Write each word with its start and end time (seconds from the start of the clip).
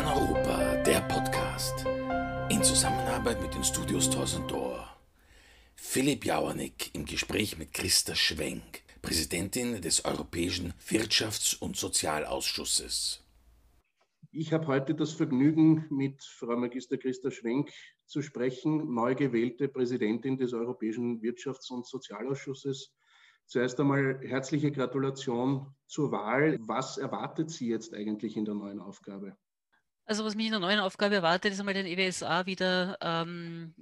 Plan 0.00 0.16
Europa, 0.16 0.82
der 0.82 1.00
Podcast. 1.02 1.84
In 2.48 2.62
Zusammenarbeit 2.62 3.42
mit 3.42 3.52
den 3.52 3.62
Studios 3.62 4.08
Torsendor. 4.08 4.88
Philipp 5.74 6.24
Jauernick 6.24 6.94
im 6.94 7.04
Gespräch 7.04 7.58
mit 7.58 7.74
Christa 7.74 8.14
Schwenk, 8.14 8.82
Präsidentin 9.02 9.82
des 9.82 10.06
Europäischen 10.06 10.72
Wirtschafts- 10.88 11.58
und 11.58 11.76
Sozialausschusses. 11.76 13.22
Ich 14.32 14.54
habe 14.54 14.68
heute 14.68 14.94
das 14.94 15.12
Vergnügen, 15.12 15.84
mit 15.90 16.24
Frau 16.24 16.56
Magister 16.56 16.96
Christa 16.96 17.30
Schwenk 17.30 17.70
zu 18.06 18.22
sprechen, 18.22 18.94
neu 18.94 19.14
gewählte 19.14 19.68
Präsidentin 19.68 20.38
des 20.38 20.54
Europäischen 20.54 21.20
Wirtschafts- 21.20 21.70
und 21.70 21.86
Sozialausschusses. 21.86 22.94
Zuerst 23.44 23.78
einmal 23.78 24.18
herzliche 24.22 24.72
Gratulation 24.72 25.74
zur 25.86 26.10
Wahl. 26.10 26.56
Was 26.62 26.96
erwartet 26.96 27.50
Sie 27.50 27.68
jetzt 27.68 27.92
eigentlich 27.92 28.38
in 28.38 28.46
der 28.46 28.54
neuen 28.54 28.80
Aufgabe? 28.80 29.36
Also 30.10 30.24
was 30.24 30.34
mich 30.34 30.46
in 30.46 30.50
der 30.50 30.58
neuen 30.58 30.80
Aufgabe 30.80 31.14
erwartet, 31.14 31.52
ist 31.52 31.60
einmal 31.60 31.72
den 31.72 31.86
EWSA 31.86 32.44
wieder 32.44 32.98
ähm, 33.00 33.72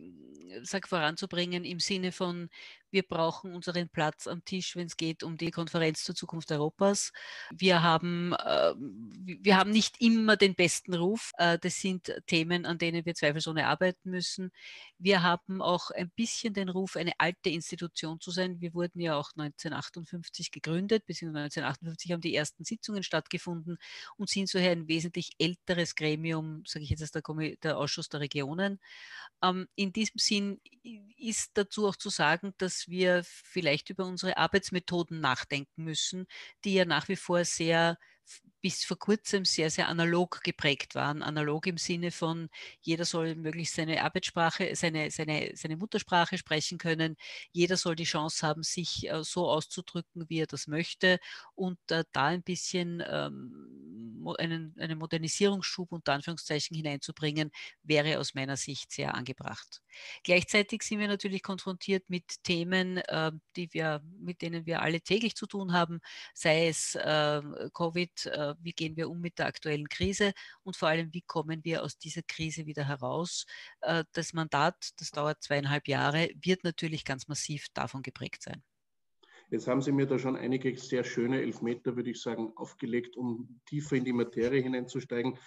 sag, 0.62 0.86
voranzubringen 0.86 1.64
im 1.64 1.80
Sinne 1.80 2.12
von, 2.12 2.50
wir 2.90 3.02
brauchen 3.02 3.54
unseren 3.54 3.88
Platz 3.88 4.26
am 4.26 4.44
Tisch, 4.44 4.76
wenn 4.76 4.86
es 4.86 4.96
geht 4.96 5.22
um 5.22 5.36
die 5.36 5.50
Konferenz 5.50 6.04
zur 6.04 6.14
Zukunft 6.14 6.50
Europas. 6.50 7.12
Wir 7.54 7.82
haben, 7.82 8.32
äh, 8.32 8.74
wir 8.76 9.56
haben 9.56 9.70
nicht 9.70 10.00
immer 10.00 10.36
den 10.36 10.54
besten 10.54 10.94
Ruf. 10.94 11.32
Äh, 11.38 11.58
das 11.58 11.76
sind 11.76 12.14
Themen, 12.26 12.64
an 12.66 12.78
denen 12.78 13.04
wir 13.04 13.14
zweifelsohne 13.14 13.66
arbeiten 13.66 14.10
müssen. 14.10 14.50
Wir 14.98 15.22
haben 15.22 15.60
auch 15.62 15.90
ein 15.90 16.10
bisschen 16.10 16.54
den 16.54 16.68
Ruf, 16.68 16.96
eine 16.96 17.12
alte 17.18 17.50
Institution 17.50 18.20
zu 18.20 18.30
sein. 18.30 18.60
Wir 18.60 18.74
wurden 18.74 19.00
ja 19.00 19.16
auch 19.16 19.30
1958 19.36 20.50
gegründet, 20.50 21.04
beziehungsweise 21.06 21.44
1958 21.44 22.12
haben 22.12 22.20
die 22.20 22.34
ersten 22.34 22.64
Sitzungen 22.64 23.02
stattgefunden 23.02 23.78
und 24.16 24.28
sind 24.28 24.48
soher 24.48 24.72
ein 24.72 24.88
wesentlich 24.88 25.32
älteres 25.38 25.94
Gremium, 25.94 26.62
sage 26.66 26.84
ich 26.84 26.90
jetzt 26.90 27.02
als 27.02 27.12
der, 27.12 27.22
der 27.62 27.78
Ausschuss 27.78 28.08
der 28.08 28.20
Regionen. 28.20 28.80
Ähm, 29.42 29.68
in 29.74 29.92
diesem 29.92 30.18
Sinn 30.18 30.60
ist 31.16 31.50
dazu 31.54 31.86
auch 31.86 31.96
zu 31.96 32.10
sagen, 32.10 32.54
dass 32.58 32.77
wir 32.86 33.22
vielleicht 33.24 33.90
über 33.90 34.04
unsere 34.04 34.36
Arbeitsmethoden 34.36 35.20
nachdenken 35.20 35.84
müssen, 35.84 36.26
die 36.64 36.74
ja 36.74 36.84
nach 36.84 37.08
wie 37.08 37.16
vor 37.16 37.44
sehr 37.44 37.98
bis 38.60 38.84
vor 38.84 38.98
kurzem 38.98 39.44
sehr, 39.44 39.70
sehr 39.70 39.88
analog 39.88 40.42
geprägt 40.42 40.94
waren. 40.94 41.22
Analog 41.22 41.66
im 41.66 41.78
Sinne 41.78 42.10
von, 42.10 42.48
jeder 42.80 43.04
soll 43.04 43.34
möglichst 43.34 43.76
seine 43.76 44.02
Arbeitssprache, 44.02 44.74
seine, 44.74 45.10
seine, 45.10 45.52
seine 45.54 45.76
Muttersprache 45.76 46.38
sprechen 46.38 46.78
können. 46.78 47.16
Jeder 47.52 47.76
soll 47.76 47.96
die 47.96 48.04
Chance 48.04 48.46
haben, 48.46 48.62
sich 48.62 49.08
äh, 49.08 49.22
so 49.22 49.48
auszudrücken, 49.48 50.28
wie 50.28 50.40
er 50.40 50.46
das 50.46 50.66
möchte. 50.66 51.18
Und 51.54 51.78
äh, 51.90 52.04
da 52.12 52.26
ein 52.26 52.42
bisschen 52.42 53.02
ähm, 53.08 54.26
einen, 54.38 54.74
einen 54.78 54.98
Modernisierungsschub 54.98 55.92
unter 55.92 56.12
Anführungszeichen 56.12 56.76
hineinzubringen, 56.76 57.50
wäre 57.82 58.18
aus 58.18 58.34
meiner 58.34 58.56
Sicht 58.56 58.92
sehr 58.92 59.14
angebracht. 59.14 59.82
Gleichzeitig 60.24 60.82
sind 60.82 60.98
wir 60.98 61.08
natürlich 61.08 61.42
konfrontiert 61.42 62.08
mit 62.08 62.42
Themen, 62.42 62.98
äh, 62.98 63.32
die 63.56 63.72
wir, 63.72 64.02
mit 64.18 64.42
denen 64.42 64.66
wir 64.66 64.82
alle 64.82 65.00
täglich 65.00 65.34
zu 65.34 65.46
tun 65.46 65.72
haben, 65.72 66.00
sei 66.34 66.68
es 66.68 66.94
äh, 66.94 67.40
Covid, 67.72 68.26
äh, 68.26 68.47
wie 68.60 68.72
gehen 68.72 68.96
wir 68.96 69.10
um 69.10 69.20
mit 69.20 69.38
der 69.38 69.46
aktuellen 69.46 69.88
Krise 69.88 70.32
und 70.62 70.76
vor 70.76 70.88
allem, 70.88 71.12
wie 71.12 71.22
kommen 71.22 71.64
wir 71.64 71.82
aus 71.82 71.98
dieser 71.98 72.22
Krise 72.22 72.66
wieder 72.66 72.86
heraus. 72.86 73.46
Äh, 73.80 74.04
das 74.12 74.32
Mandat, 74.32 74.76
das 74.98 75.10
dauert 75.10 75.42
zweieinhalb 75.42 75.88
Jahre, 75.88 76.30
wird 76.42 76.64
natürlich 76.64 77.04
ganz 77.04 77.28
massiv 77.28 77.66
davon 77.74 78.02
geprägt 78.02 78.42
sein. 78.42 78.62
Jetzt 79.50 79.66
haben 79.66 79.80
Sie 79.80 79.92
mir 79.92 80.06
da 80.06 80.18
schon 80.18 80.36
einige 80.36 80.76
sehr 80.76 81.04
schöne 81.04 81.40
Elfmeter, 81.40 81.96
würde 81.96 82.10
ich 82.10 82.20
sagen, 82.20 82.52
aufgelegt, 82.56 83.16
um 83.16 83.60
tiefer 83.66 83.96
in 83.96 84.04
die 84.04 84.12
Materie 84.12 84.60
hineinzusteigen. 84.60 85.38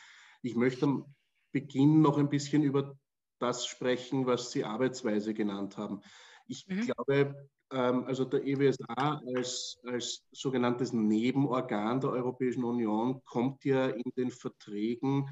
Ich 0.42 0.56
möchte 0.56 0.86
am 0.86 1.16
Beginn 1.52 2.02
noch 2.02 2.18
ein 2.18 2.30
bisschen 2.30 2.64
über 2.64 2.98
das 3.38 3.66
sprechen, 3.68 4.26
was 4.26 4.52
Sie 4.52 4.64
Arbeitsweise 4.64 5.34
genannt 5.34 5.78
haben. 5.78 6.02
Ich 6.48 6.68
mhm. 6.68 6.82
glaube, 6.82 7.50
also 7.78 8.26
der 8.26 8.46
EWSA 8.46 9.22
als, 9.36 9.80
als 9.86 10.24
sogenanntes 10.32 10.94
Nebenorgan 10.94 12.02
der 12.02 12.12
Europäischen 12.12 12.64
Union 12.64 13.22
kommt 13.26 13.64
ja 13.66 13.88
in 13.88 14.12
den 14.18 14.32
Verträgen 14.32 15.30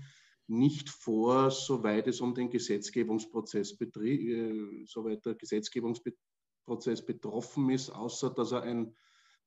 nicht 0.47 0.89
vor, 0.89 1.51
soweit 1.51 2.07
es 2.07 2.21
um 2.21 2.33
den 2.33 2.49
Gesetzgebungsprozess 2.49 3.79
äh, 3.79 4.85
soweit 4.85 5.25
der 5.25 5.35
Gesetzgebungsprozess 5.35 7.05
betroffen 7.05 7.69
ist, 7.69 7.89
außer 7.89 8.31
dass 8.31 8.51
er 8.51 8.63
ein 8.63 8.95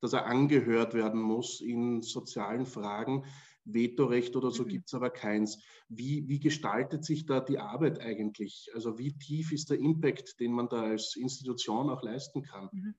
dass 0.02 0.12
er 0.14 0.26
angehört 0.26 0.94
werden 0.94 1.22
muss 1.22 1.60
in 1.60 2.02
sozialen 2.02 2.66
Fragen. 2.66 3.24
Vetorecht 3.64 4.36
oder 4.36 4.50
so 4.50 4.64
mhm. 4.64 4.68
gibt 4.68 4.86
es 4.88 4.94
aber 4.94 5.10
keins. 5.10 5.62
Wie, 5.88 6.28
wie 6.28 6.40
gestaltet 6.40 7.04
sich 7.04 7.26
da 7.26 7.40
die 7.40 7.58
Arbeit 7.58 8.00
eigentlich? 8.00 8.68
Also 8.74 8.98
wie 8.98 9.16
tief 9.18 9.52
ist 9.52 9.70
der 9.70 9.78
Impact, 9.78 10.40
den 10.40 10.52
man 10.52 10.68
da 10.68 10.82
als 10.82 11.16
Institution 11.16 11.90
auch 11.90 12.02
leisten 12.02 12.42
kann? 12.42 12.68
Mhm. 12.72 12.94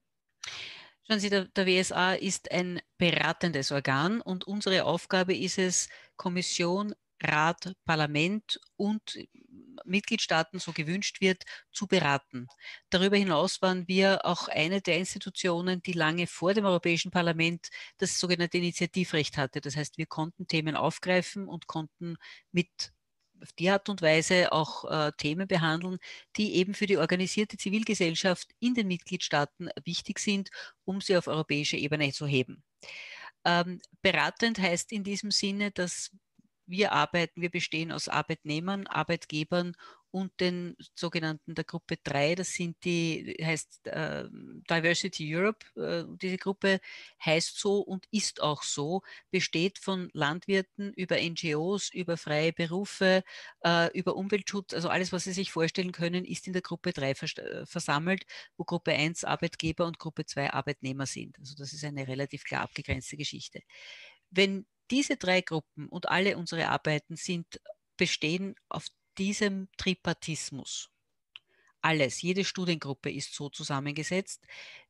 Schauen 1.06 1.20
Sie, 1.20 1.30
der, 1.30 1.46
der, 1.46 1.68
WSA 1.68 2.14
ist 2.14 2.52
ein 2.52 2.80
beratendes 2.98 3.74
Organ 3.74 4.22
und 4.22 4.46
unsere 4.48 4.86
Aufgabe 4.86 5.36
ist 5.36 5.58
es, 5.58 5.90
Kommission, 6.16 6.96
Rat, 7.22 7.74
Parlament 7.84 8.62
und 8.78 9.18
Mitgliedstaaten 9.86 10.60
so 10.60 10.72
gewünscht 10.72 11.22
wird, 11.22 11.44
zu 11.72 11.88
beraten. 11.88 12.48
Darüber 12.90 13.18
hinaus 13.18 13.62
waren 13.62 13.88
wir 13.88 14.26
auch 14.26 14.48
eine 14.48 14.82
der 14.82 14.98
Institutionen, 14.98 15.82
die 15.82 15.94
lange 15.94 16.28
vor 16.28 16.54
dem 16.54 16.66
Europäischen 16.66 17.12
Parlament 17.12 17.70
das 17.98 18.20
sogenannte 18.20 18.58
Initiativrecht 18.58 19.38
hatte. 19.38 19.62
Das 19.62 19.76
heißt, 19.76 19.98
wir 19.98 20.06
konnten 20.06 20.48
Themen 20.48 20.76
aufgreifen 20.76 21.48
und 21.48 21.68
konnten 21.68 22.18
mit 22.52 22.94
auf 23.42 23.52
die 23.54 23.70
Art 23.70 23.90
und 23.90 24.02
Weise 24.02 24.52
auch 24.52 24.86
äh, 24.86 25.12
Themen 25.18 25.48
behandeln, 25.48 25.98
die 26.38 26.56
eben 26.56 26.74
für 26.74 26.86
die 26.86 26.98
organisierte 26.98 27.58
Zivilgesellschaft 27.58 28.48
in 28.60 28.74
den 28.74 28.88
Mitgliedstaaten 28.88 29.70
wichtig 29.84 30.20
sind, 30.20 30.50
um 30.86 31.02
sie 31.02 31.18
auf 31.18 31.28
europäischer 31.28 31.78
Ebene 31.78 32.12
zu 32.14 32.26
heben. 32.26 32.64
Ähm, 33.46 33.82
beratend 34.02 34.60
heißt 34.60 34.92
in 34.94 35.04
diesem 35.04 35.32
Sinne, 35.32 35.72
dass 35.72 36.12
wir 36.66 36.92
arbeiten, 36.92 37.42
wir 37.42 37.50
bestehen 37.50 37.92
aus 37.92 38.08
Arbeitnehmern, 38.08 38.88
Arbeitgebern 38.88 39.76
und 40.14 40.40
den 40.40 40.76
sogenannten 40.94 41.56
der 41.56 41.64
Gruppe 41.64 41.98
3, 42.04 42.36
das 42.36 42.54
sind 42.54 42.78
die, 42.86 43.36
heißt 43.44 43.88
äh, 43.88 44.26
Diversity 44.70 45.36
Europe, 45.36 45.66
äh, 45.76 46.04
diese 46.22 46.38
Gruppe 46.38 46.80
heißt 47.26 47.58
so 47.58 47.80
und 47.80 48.06
ist 48.12 48.40
auch 48.40 48.62
so, 48.62 49.02
besteht 49.32 49.80
von 49.80 50.12
Landwirten 50.14 50.94
über 50.94 51.18
NGOs, 51.20 51.90
über 51.92 52.16
freie 52.18 52.54
Berufe, 52.54 53.24
äh, 53.66 53.92
über 53.98 54.16
Umweltschutz, 54.16 54.76
also 54.76 54.88
alles, 54.90 55.12
was 55.12 55.24
Sie 55.24 55.34
sich 55.34 55.52
vorstellen 55.52 55.92
können, 55.92 56.26
ist 56.26 56.46
in 56.46 56.54
der 56.54 56.62
Gruppe 56.62 56.94
3 56.94 57.16
vers 57.16 57.36
äh, 57.40 57.66
versammelt, 57.66 58.24
wo 58.56 58.66
Gruppe 58.66 58.92
1 58.92 59.24
Arbeitgeber 59.24 59.88
und 59.88 59.98
Gruppe 59.98 60.28
2 60.28 60.54
Arbeitnehmer 60.54 61.08
sind. 61.08 61.40
Also 61.40 61.56
das 61.56 61.74
ist 61.74 61.84
eine 61.84 62.08
relativ 62.08 62.44
klar 62.44 62.62
abgegrenzte 62.62 63.18
Geschichte. 63.18 63.62
Wenn 64.30 64.68
diese 64.92 65.18
drei 65.18 65.42
Gruppen 65.42 65.88
und 65.90 66.10
alle 66.10 66.38
unsere 66.38 66.70
Arbeiten 66.70 67.16
sind, 67.16 67.60
bestehen 67.98 68.56
auf 68.70 68.88
diesem 69.18 69.70
Tripartismus. 69.78 70.90
Alles, 71.82 72.22
jede 72.22 72.46
Studiengruppe 72.46 73.12
ist 73.12 73.36
so 73.36 73.50
zusammengesetzt. 73.50 74.46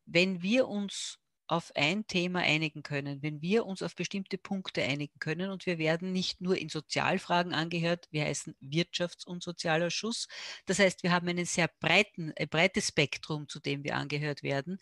Wenn 0.06 0.42
wir 0.42 0.68
uns 0.68 1.20
auf 1.48 1.72
ein 1.76 2.08
Thema 2.08 2.40
einigen 2.40 2.84
können, 2.84 3.22
wenn 3.22 3.42
wir 3.42 3.66
uns 3.66 3.84
auf 3.84 3.96
bestimmte 3.96 4.38
Punkte 4.38 4.82
einigen 4.82 5.20
können 5.20 5.52
und 5.52 5.66
wir 5.66 5.78
werden 5.78 6.12
nicht 6.14 6.42
nur 6.42 6.58
in 6.58 6.70
Sozialfragen 6.70 7.54
angehört, 7.54 8.08
wir 8.12 8.24
heißen 8.24 8.56
Wirtschafts- 8.62 9.26
und 9.26 9.44
Sozialausschuss. 9.44 10.28
Das 10.66 10.80
heißt, 10.80 11.04
wir 11.04 11.12
haben 11.12 11.28
einen 11.28 11.46
sehr 11.46 11.70
breiten, 11.80 12.32
ein 12.40 12.48
breites 12.48 12.88
Spektrum, 12.88 13.50
zu 13.50 13.60
dem 13.60 13.84
wir 13.84 13.98
angehört 13.98 14.42
werden. 14.42 14.80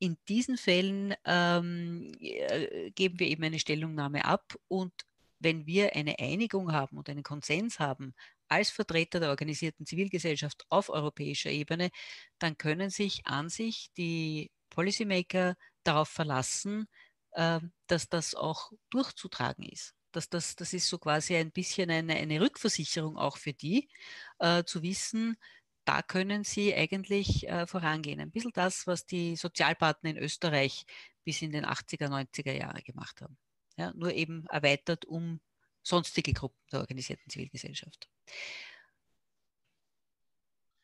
In 0.00 0.16
diesen 0.28 0.56
Fällen 0.56 1.14
ähm, 1.24 2.10
äh, 2.20 2.90
geben 2.92 3.20
wir 3.20 3.28
eben 3.28 3.44
eine 3.44 3.58
Stellungnahme 3.58 4.24
ab 4.24 4.56
und 4.66 4.92
wenn 5.38 5.66
wir 5.66 5.94
eine 5.94 6.18
Einigung 6.18 6.72
haben 6.72 6.98
und 6.98 7.08
einen 7.08 7.22
Konsens 7.22 7.78
haben 7.78 8.14
als 8.48 8.70
Vertreter 8.70 9.20
der 9.20 9.30
organisierten 9.30 9.86
Zivilgesellschaft 9.86 10.64
auf 10.70 10.88
europäischer 10.88 11.50
Ebene, 11.50 11.90
dann 12.38 12.56
können 12.58 12.90
sich 12.90 13.26
an 13.26 13.48
sich 13.48 13.90
die 13.96 14.50
Policymaker 14.70 15.56
darauf 15.84 16.08
verlassen, 16.08 16.88
äh, 17.32 17.60
dass 17.86 18.08
das 18.08 18.34
auch 18.34 18.72
durchzutragen 18.90 19.64
ist. 19.64 19.94
Dass 20.12 20.28
das, 20.28 20.56
das 20.56 20.72
ist 20.72 20.88
so 20.88 20.98
quasi 20.98 21.36
ein 21.36 21.52
bisschen 21.52 21.90
eine, 21.90 22.14
eine 22.16 22.40
Rückversicherung 22.40 23.16
auch 23.16 23.36
für 23.36 23.52
die, 23.52 23.88
äh, 24.38 24.64
zu 24.64 24.82
wissen, 24.82 25.36
da 25.84 26.02
können 26.02 26.44
Sie 26.44 26.74
eigentlich 26.74 27.48
äh, 27.48 27.66
vorangehen. 27.66 28.20
Ein 28.20 28.30
bisschen 28.30 28.52
das, 28.54 28.86
was 28.86 29.06
die 29.06 29.36
Sozialpartner 29.36 30.10
in 30.10 30.18
Österreich 30.18 30.84
bis 31.24 31.42
in 31.42 31.52
den 31.52 31.64
80er, 31.64 32.08
90er 32.08 32.52
Jahre 32.52 32.82
gemacht 32.82 33.20
haben. 33.20 33.36
Ja, 33.76 33.92
nur 33.94 34.12
eben 34.12 34.46
erweitert 34.46 35.04
um 35.04 35.40
sonstige 35.82 36.32
Gruppen 36.32 36.58
der 36.72 36.80
organisierten 36.80 37.30
Zivilgesellschaft. 37.30 38.08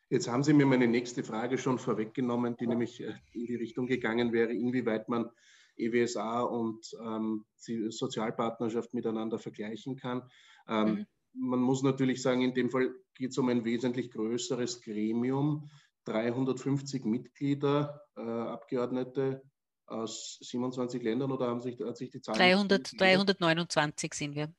Jetzt 0.09 0.29
haben 0.29 0.43
Sie 0.43 0.53
mir 0.53 0.65
meine 0.65 0.87
nächste 0.87 1.23
Frage 1.23 1.57
schon 1.57 1.79
vorweggenommen, 1.79 2.55
die 2.55 2.67
nämlich 2.67 3.01
äh, 3.01 3.13
in 3.33 3.45
die 3.45 3.55
Richtung 3.55 3.87
gegangen 3.87 4.31
wäre, 4.31 4.53
inwieweit 4.53 5.09
man 5.09 5.29
EWSA 5.77 6.41
und 6.41 6.95
ähm, 7.01 7.45
Sozialpartnerschaft 7.57 8.93
miteinander 8.93 9.37
vergleichen 9.37 9.95
kann. 9.95 10.23
Ähm, 10.67 10.89
mhm. 10.89 11.05
Man 11.39 11.59
muss 11.59 11.83
natürlich 11.83 12.21
sagen, 12.21 12.41
in 12.41 12.53
dem 12.53 12.69
Fall 12.69 12.93
geht 13.13 13.31
es 13.31 13.37
um 13.37 13.49
ein 13.49 13.63
wesentlich 13.65 14.11
größeres 14.11 14.81
Gremium. 14.81 15.69
350 16.05 17.03
Mitglieder, 17.03 18.01
äh, 18.15 18.21
Abgeordnete 18.21 19.43
aus 19.87 20.37
27 20.41 21.01
Ländern 21.01 21.31
oder 21.31 21.47
haben 21.47 21.61
sich, 21.61 21.79
hat 21.81 21.97
sich 21.97 22.09
die 22.09 22.21
Zahl? 22.21 22.35
300, 22.35 22.99
329 22.99 24.13
sind 24.13 24.35
wir. 24.35 24.53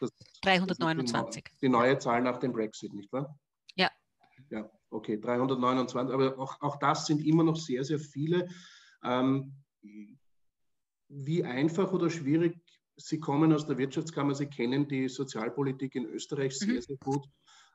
Das, 0.00 0.12
329. 0.42 1.44
Das 1.44 1.58
die, 1.60 1.68
neue 1.68 1.98
Zahl 1.98 2.22
nach 2.22 2.38
dem 2.38 2.52
Brexit, 2.52 2.92
nicht 2.92 3.12
wahr? 3.12 3.38
Ja. 3.74 3.90
Ja, 4.50 4.70
okay, 4.90 5.20
329. 5.20 6.14
Aber 6.14 6.38
auch, 6.38 6.60
auch 6.60 6.76
das 6.78 7.06
sind 7.06 7.24
immer 7.24 7.42
noch 7.42 7.56
sehr, 7.56 7.84
sehr 7.84 7.98
viele. 7.98 8.48
Ähm, 9.02 9.54
wie 11.08 11.44
einfach 11.44 11.92
oder 11.92 12.10
schwierig 12.10 12.63
Sie 12.96 13.18
kommen 13.18 13.52
aus 13.52 13.66
der 13.66 13.78
Wirtschaftskammer, 13.78 14.34
Sie 14.34 14.46
kennen 14.46 14.86
die 14.86 15.08
Sozialpolitik 15.08 15.94
in 15.94 16.06
Österreich 16.06 16.56
sehr, 16.58 16.74
mhm. 16.74 16.80
sehr 16.80 16.96
gut 16.98 17.26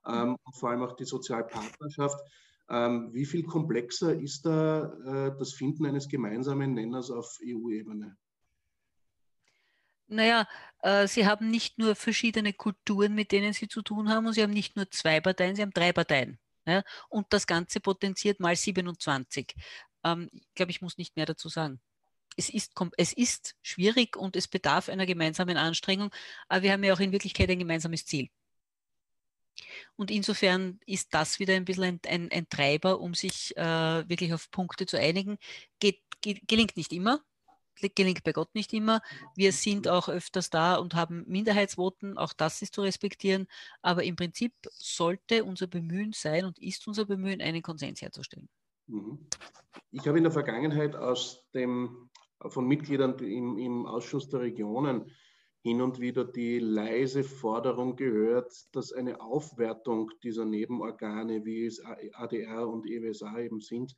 ähm, 0.06 0.38
und 0.44 0.56
vor 0.56 0.70
allem 0.70 0.84
auch 0.84 0.96
die 0.96 1.06
Sozialpartnerschaft. 1.06 2.20
Ähm, 2.70 3.14
wie 3.14 3.26
viel 3.26 3.44
komplexer 3.44 4.14
ist 4.14 4.46
da 4.46 4.94
äh, 5.04 5.38
das 5.38 5.54
Finden 5.54 5.86
eines 5.86 6.08
gemeinsamen 6.08 6.74
Nenners 6.74 7.10
auf 7.10 7.38
EU-Ebene? 7.44 8.16
Naja, 10.08 10.48
äh, 10.82 11.08
Sie 11.08 11.26
haben 11.26 11.50
nicht 11.50 11.78
nur 11.78 11.96
verschiedene 11.96 12.54
Kulturen, 12.54 13.14
mit 13.14 13.32
denen 13.32 13.54
Sie 13.54 13.68
zu 13.68 13.82
tun 13.82 14.10
haben, 14.10 14.28
und 14.28 14.34
Sie 14.34 14.44
haben 14.44 14.54
nicht 14.54 14.76
nur 14.76 14.90
zwei 14.90 15.20
Parteien, 15.20 15.56
Sie 15.56 15.62
haben 15.62 15.74
drei 15.74 15.92
Parteien. 15.92 16.40
Ja? 16.66 16.84
Und 17.10 17.28
das 17.32 17.46
Ganze 17.46 17.80
potenziert 17.80 18.40
mal 18.40 18.56
27. 18.56 19.54
Ähm, 20.04 20.30
ich 20.32 20.54
glaube, 20.56 20.72
ich 20.72 20.82
muss 20.82 20.98
nicht 20.98 21.16
mehr 21.16 21.26
dazu 21.26 21.50
sagen 21.50 21.82
es 22.38 22.50
ist, 22.50 22.74
es 22.98 23.14
ist 23.14 23.56
schwierig 23.62 24.16
und 24.16 24.36
es 24.36 24.48
bedarf 24.48 24.90
einer 24.90 25.06
gemeinsamen 25.06 25.58
Anstrengung, 25.58 26.12
aber 26.48 26.64
wir 26.64 26.72
haben 26.72 26.84
ja 26.84 26.94
auch 26.94 27.00
in 27.00 27.12
Wirklichkeit 27.12 27.50
ein 27.50 27.60
gemeinsames 27.60 28.06
Ziel. 28.06 28.30
Und 29.96 30.12
insofern 30.12 30.80
ist 30.86 31.14
das 31.14 31.40
wieder 31.40 31.56
ein 31.56 31.66
bisschen 31.66 31.84
ein, 31.84 32.00
ein, 32.08 32.32
ein 32.32 32.50
Treiber, 32.50 33.00
um 33.00 33.14
sich 33.14 33.56
äh, 33.58 34.10
wirklich 34.10 34.34
auf 34.34 34.50
Punkte 34.52 34.86
zu 34.86 34.98
einigen. 34.98 35.38
Geht, 35.80 36.02
ge, 36.22 36.40
gelingt 36.48 36.78
nicht 36.78 36.94
immer, 36.94 37.22
gelingt 37.96 38.24
bei 38.24 38.34
Gott 38.34 38.54
nicht 38.56 38.74
immer. 38.74 39.02
Wir 39.36 39.52
sind 39.52 39.88
auch 39.88 40.10
öfters 40.10 40.50
da 40.50 40.76
und 40.76 40.96
haben 40.96 41.24
Minderheitsvoten, 41.28 42.18
auch 42.18 42.34
das 42.34 42.62
ist 42.62 42.76
zu 42.76 42.82
respektieren. 42.82 43.48
Aber 43.82 44.04
im 44.04 44.16
Prinzip 44.16 44.54
sollte 44.72 45.44
unser 45.44 45.68
Bemühen 45.68 46.14
sein 46.14 46.46
und 46.46 46.60
ist 46.60 46.88
unser 46.88 47.06
Bemühen, 47.06 47.42
einen 47.42 47.62
Konsens 47.62 48.02
herzustellen. 48.02 48.50
Mhm. 48.88 49.28
Ich 49.92 50.08
habe 50.08 50.18
in 50.18 50.24
der 50.24 50.34
Vergangenheit 50.34 50.96
aus 50.96 51.46
dem 51.54 52.09
von 52.48 52.68
Mitgliedern 52.68 53.18
im, 53.20 53.58
im 53.58 53.86
Ausschuss 53.86 54.30
der 54.30 54.42
Regionen 54.42 55.12
hin 55.62 55.82
und 55.82 56.00
wieder 56.00 56.24
die 56.24 56.60
leise 56.60 57.24
Forderung 57.24 57.96
gehört, 57.96 58.54
dass 58.72 58.94
eine 58.94 59.20
Aufwertung 59.20 60.10
dieser 60.24 60.46
Nebenorgane, 60.46 61.44
wie 61.44 61.66
es 61.66 61.84
ADR 62.14 62.68
und 62.68 62.88
EWSA 62.88 63.40
eben 63.40 63.60
sind, 63.60 63.96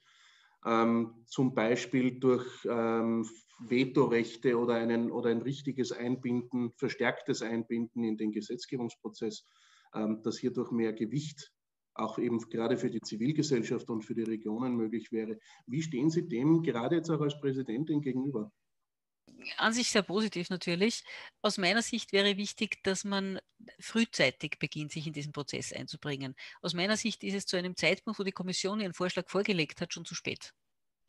ähm, 0.65 1.23
zum 1.27 1.53
Beispiel 1.53 2.19
durch 2.19 2.47
ähm, 2.65 3.27
Vetorechte 3.59 4.57
oder, 4.57 4.75
einen, 4.75 5.11
oder 5.11 5.29
ein 5.29 5.41
richtiges 5.41 5.91
Einbinden, 5.91 6.71
verstärktes 6.77 7.43
Einbinden 7.43 8.03
in 8.03 8.17
den 8.17 8.31
Gesetzgebungsprozess, 8.31 9.45
ähm, 9.93 10.21
dass 10.23 10.39
hierdurch 10.39 10.71
mehr 10.71 10.93
Gewicht 10.93 11.51
auch 11.93 12.17
eben 12.17 12.39
gerade 12.49 12.77
für 12.77 12.89
die 12.89 13.01
Zivilgesellschaft 13.01 13.89
und 13.89 14.03
für 14.03 14.15
die 14.15 14.23
Regionen 14.23 14.75
möglich 14.75 15.11
wäre. 15.11 15.39
Wie 15.65 15.81
stehen 15.81 16.09
Sie 16.09 16.27
dem 16.27 16.63
gerade 16.63 16.95
jetzt 16.95 17.09
auch 17.09 17.21
als 17.21 17.39
Präsidentin 17.39 18.01
gegenüber? 18.01 18.51
An 19.57 19.73
sich 19.73 19.89
sehr 19.89 20.03
positiv 20.03 20.49
natürlich. 20.49 21.03
Aus 21.41 21.57
meiner 21.57 21.81
Sicht 21.81 22.11
wäre 22.13 22.37
wichtig, 22.37 22.83
dass 22.83 23.03
man 23.03 23.39
frühzeitig 23.79 24.59
beginnt, 24.59 24.91
sich 24.91 25.07
in 25.07 25.13
diesen 25.13 25.31
Prozess 25.31 25.73
einzubringen. 25.73 26.35
Aus 26.61 26.73
meiner 26.73 26.97
Sicht 26.97 27.23
ist 27.23 27.33
es 27.33 27.45
zu 27.45 27.57
einem 27.57 27.75
Zeitpunkt, 27.75 28.19
wo 28.19 28.23
die 28.23 28.31
Kommission 28.31 28.79
ihren 28.79 28.93
Vorschlag 28.93 29.27
vorgelegt 29.29 29.81
hat, 29.81 29.93
schon 29.93 30.05
zu 30.05 30.15
spät. 30.15 30.53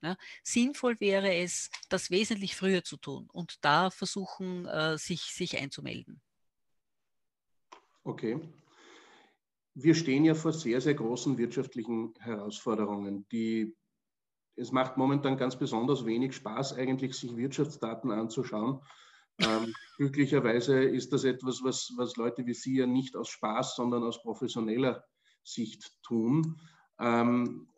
Ja, 0.02 0.16
sinnvoll 0.42 0.98
wäre 0.98 1.32
es, 1.32 1.70
das 1.88 2.10
wesentlich 2.10 2.56
früher 2.56 2.82
zu 2.82 2.96
tun 2.96 3.28
und 3.32 3.64
da 3.64 3.90
versuchen, 3.90 4.66
äh, 4.66 4.98
sich, 4.98 5.22
sich 5.22 5.58
einzumelden. 5.58 6.20
Okay 8.02 8.40
wir 9.74 9.94
stehen 9.94 10.24
ja 10.24 10.34
vor 10.34 10.52
sehr, 10.52 10.80
sehr 10.80 10.94
großen 10.94 11.38
wirtschaftlichen 11.38 12.14
Herausforderungen. 12.20 13.26
Die, 13.32 13.74
es 14.56 14.70
macht 14.70 14.96
momentan 14.96 15.36
ganz 15.36 15.56
besonders 15.56 16.04
wenig 16.04 16.34
Spaß, 16.34 16.74
eigentlich 16.74 17.14
sich 17.14 17.36
Wirtschaftsdaten 17.36 18.10
anzuschauen. 18.10 18.80
Ähm, 19.38 19.72
glücklicherweise 19.96 20.82
ist 20.82 21.12
das 21.12 21.24
etwas, 21.24 21.62
was, 21.62 21.92
was 21.96 22.16
Leute 22.16 22.46
wie 22.46 22.54
Sie 22.54 22.76
ja 22.76 22.86
nicht 22.86 23.16
aus 23.16 23.28
Spaß, 23.28 23.76
sondern 23.76 24.02
aus 24.02 24.22
professioneller 24.22 25.04
Sicht 25.42 25.90
tun. 26.02 26.60
Ähm, 27.00 27.68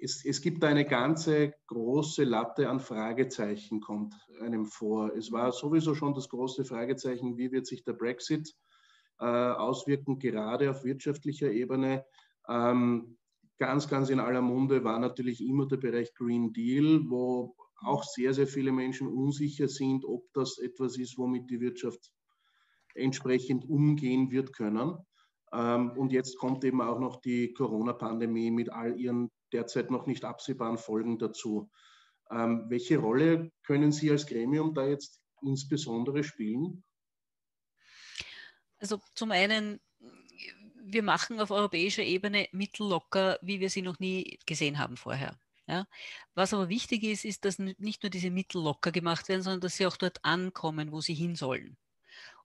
es, 0.00 0.24
es, 0.24 0.40
gibt 0.42 0.62
eine 0.62 0.84
ganze 0.84 1.54
große 1.66 2.22
Latte 2.22 2.68
an 2.68 2.78
Fragezeichen, 2.78 3.80
kommt 3.80 4.14
einem 4.40 4.66
vor. 4.66 5.12
Es 5.16 5.32
war 5.32 5.50
sowieso 5.50 5.94
schon 5.94 6.14
das 6.14 6.28
große 6.28 6.64
Fragezeichen, 6.64 7.36
wie 7.36 7.50
wird 7.50 7.66
sich 7.66 7.82
der 7.82 7.94
Brexit 7.94 8.54
auswirken, 9.24 10.18
gerade 10.18 10.70
auf 10.70 10.84
wirtschaftlicher 10.84 11.50
Ebene. 11.50 12.04
Ähm, 12.48 13.18
ganz, 13.58 13.88
ganz 13.88 14.10
in 14.10 14.20
aller 14.20 14.42
Munde 14.42 14.84
war 14.84 14.98
natürlich 14.98 15.44
immer 15.44 15.66
der 15.66 15.76
Bereich 15.76 16.14
Green 16.14 16.52
Deal, 16.52 17.02
wo 17.08 17.56
auch 17.80 18.04
sehr, 18.04 18.34
sehr 18.34 18.46
viele 18.46 18.72
Menschen 18.72 19.08
unsicher 19.08 19.68
sind, 19.68 20.04
ob 20.04 20.24
das 20.32 20.58
etwas 20.58 20.98
ist, 20.98 21.18
womit 21.18 21.50
die 21.50 21.60
Wirtschaft 21.60 22.12
entsprechend 22.94 23.68
umgehen 23.68 24.30
wird 24.30 24.52
können. 24.52 24.96
Ähm, 25.52 25.92
und 25.96 26.12
jetzt 26.12 26.38
kommt 26.38 26.64
eben 26.64 26.80
auch 26.80 26.98
noch 26.98 27.20
die 27.20 27.52
Corona-Pandemie 27.52 28.50
mit 28.50 28.70
all 28.70 28.98
ihren 28.98 29.30
derzeit 29.52 29.90
noch 29.90 30.06
nicht 30.06 30.24
absehbaren 30.24 30.78
Folgen 30.78 31.18
dazu. 31.18 31.70
Ähm, 32.30 32.66
welche 32.68 32.98
Rolle 32.98 33.50
können 33.64 33.92
Sie 33.92 34.10
als 34.10 34.26
Gremium 34.26 34.74
da 34.74 34.86
jetzt 34.86 35.22
insbesondere 35.42 36.22
spielen? 36.22 36.84
Also 38.78 39.00
zum 39.14 39.32
einen, 39.32 39.80
wir 40.84 41.02
machen 41.02 41.40
auf 41.40 41.50
europäischer 41.50 42.02
Ebene 42.02 42.48
Mittel 42.52 42.88
locker, 42.88 43.38
wie 43.42 43.60
wir 43.60 43.70
sie 43.70 43.82
noch 43.82 43.98
nie 43.98 44.38
gesehen 44.46 44.78
haben 44.78 44.96
vorher. 44.96 45.38
Ja. 45.66 45.86
Was 46.34 46.54
aber 46.54 46.70
wichtig 46.70 47.02
ist, 47.02 47.24
ist, 47.26 47.44
dass 47.44 47.58
nicht 47.58 48.02
nur 48.02 48.10
diese 48.10 48.30
Mittel 48.30 48.62
locker 48.62 48.90
gemacht 48.90 49.28
werden, 49.28 49.42
sondern 49.42 49.60
dass 49.60 49.76
sie 49.76 49.86
auch 49.86 49.98
dort 49.98 50.24
ankommen, 50.24 50.92
wo 50.92 51.02
sie 51.02 51.14
hin 51.14 51.36
sollen. 51.36 51.76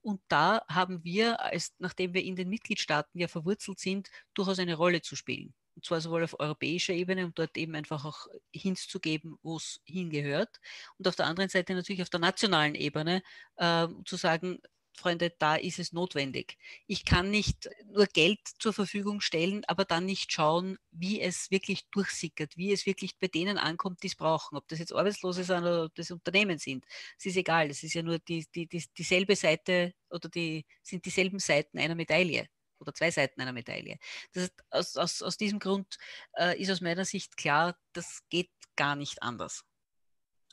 Und 0.02 0.22
da 0.28 0.66
haben 0.68 1.04
wir, 1.06 1.42
als, 1.42 1.74
nachdem 1.80 2.14
wir 2.14 2.24
in 2.24 2.36
den 2.36 2.50
Mitgliedstaaten 2.50 3.18
ja 3.18 3.30
verwurzelt 3.30 3.80
sind, 3.80 4.10
durchaus 4.34 4.60
eine 4.60 4.76
Rolle 4.76 5.02
zu 5.02 5.16
spielen. 5.16 5.54
Und 5.76 5.86
zwar 5.86 6.02
sowohl 6.02 6.26
auf 6.26 6.40
europäischer 6.40 6.94
Ebene, 6.94 7.26
um 7.26 7.34
dort 7.34 7.58
eben 7.58 7.74
einfach 7.76 8.04
auch 8.04 8.28
Hints 8.52 8.88
zu 8.88 9.00
geben, 9.00 9.40
wo 9.42 9.56
es 9.56 9.80
hingehört. 9.86 10.60
Und 10.98 11.08
auf 11.08 11.16
der 11.16 11.26
anderen 11.26 11.50
Seite 11.50 11.74
natürlich 11.74 12.02
auf 12.02 12.10
der 12.10 12.20
nationalen 12.20 12.76
Ebene 12.76 13.24
äh, 13.56 13.88
zu 14.06 14.18
sagen, 14.18 14.60
Freunde, 14.96 15.34
da 15.40 15.56
ist 15.56 15.80
es 15.80 15.92
notwendig. 15.92 16.58
Ich 16.88 17.06
kann 17.06 17.32
nicht 17.32 17.70
nur 17.86 18.06
Geld 18.06 18.40
zur 18.60 18.74
Verfügung 18.74 19.22
stellen, 19.22 19.64
aber 19.68 19.86
dann 19.86 20.06
nicht 20.06 20.32
schauen, 20.32 20.78
wie 20.92 21.20
es 21.20 21.52
wirklich 21.52 21.88
durchsickert, 21.90 22.56
wie 22.58 22.72
es 22.72 22.86
wirklich 22.86 23.18
bei 23.18 23.28
denen 23.28 23.58
ankommt, 23.58 24.04
die 24.04 24.08
es 24.08 24.16
brauchen. 24.16 24.58
Ob 24.58 24.68
das 24.68 24.80
jetzt 24.80 24.94
Arbeitslose 24.94 25.44
sind 25.44 25.60
oder 25.60 25.86
ob 25.86 25.96
das 25.96 26.12
Unternehmen 26.12 26.60
sind. 26.60 26.86
Es 27.18 27.26
ist 27.26 27.38
egal. 27.38 27.70
Es 27.70 27.84
ist 27.84 27.94
ja 27.94 28.04
nur 28.04 28.20
die, 28.20 28.46
die, 28.54 28.68
die, 28.68 28.84
dieselbe 28.98 29.36
Seite 29.36 29.94
oder 30.10 30.30
die 30.30 30.66
sind 30.84 31.06
dieselben 31.06 31.40
Seiten 31.40 31.80
einer 31.80 31.96
Medaille 31.96 32.48
oder 32.80 32.94
zwei 32.94 33.12
Seiten 33.12 33.42
einer 33.42 33.54
Medaille. 33.54 33.98
Das 34.34 34.44
ist, 34.44 34.54
aus, 34.70 34.98
aus, 34.98 35.22
aus 35.24 35.38
diesem 35.38 35.60
Grund 35.60 35.98
äh, 36.38 36.60
ist 36.62 36.70
aus 36.70 36.82
meiner 36.82 37.06
Sicht 37.06 37.38
klar, 37.38 37.78
das 37.94 38.22
geht 38.30 38.52
gar 38.76 38.96
nicht 38.96 39.24
anders 39.24 39.64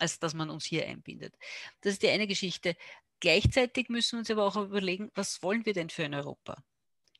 als 0.00 0.18
dass 0.18 0.34
man 0.34 0.50
uns 0.50 0.64
hier 0.64 0.86
einbindet. 0.86 1.36
Das 1.82 1.92
ist 1.92 2.02
die 2.02 2.08
eine 2.08 2.26
Geschichte. 2.26 2.74
Gleichzeitig 3.20 3.88
müssen 3.88 4.12
wir 4.12 4.18
uns 4.20 4.30
aber 4.30 4.44
auch 4.44 4.56
überlegen, 4.56 5.10
was 5.14 5.42
wollen 5.42 5.66
wir 5.66 5.74
denn 5.74 5.90
für 5.90 6.04
ein 6.04 6.14
Europa? 6.14 6.62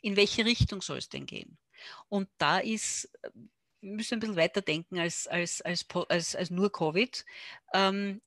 In 0.01 0.17
welche 0.17 0.45
Richtung 0.45 0.81
soll 0.81 0.99
es 0.99 1.09
denn 1.11 1.27
gehen? 1.27 1.59
Und 2.09 2.29
da 2.39 2.59
ist, 2.59 3.11
wir 3.81 3.93
müssen 3.93 4.15
ein 4.15 4.21
bisschen 4.21 4.37
weiter 4.37 4.63
denken 4.63 4.99
als, 4.99 5.27
als, 5.27 5.61
als, 5.61 5.87
als, 6.09 6.35
als 6.35 6.51
nur 6.51 6.73
Covid. 6.73 7.25
Ähm, 7.75 8.21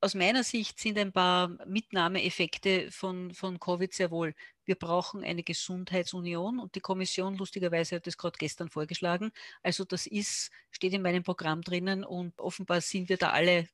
aus 0.00 0.14
meiner 0.14 0.44
Sicht 0.44 0.78
sind 0.78 0.96
ein 0.96 1.12
paar 1.12 1.48
Mitnahmeeffekte 1.66 2.90
von, 2.92 3.34
von 3.34 3.58
Covid 3.58 3.92
sehr 3.92 4.10
wohl. 4.10 4.34
Wir 4.68 4.74
brauchen 4.74 5.24
eine 5.24 5.42
Gesundheitsunion 5.42 6.58
und 6.60 6.74
die 6.74 6.80
Kommission 6.80 7.38
lustigerweise 7.38 7.96
hat 7.96 8.06
das 8.06 8.18
gerade 8.18 8.36
gestern 8.38 8.68
vorgeschlagen. 8.68 9.32
Also 9.62 9.86
das 9.86 10.06
ist, 10.06 10.50
steht 10.70 10.92
in 10.92 11.00
meinem 11.00 11.22
Programm 11.22 11.62
drinnen 11.62 12.04
und 12.04 12.38
offenbar 12.38 12.82
sind 12.82 13.08
wir 13.08 13.16
da 13.16 13.30
alle, 13.30 13.66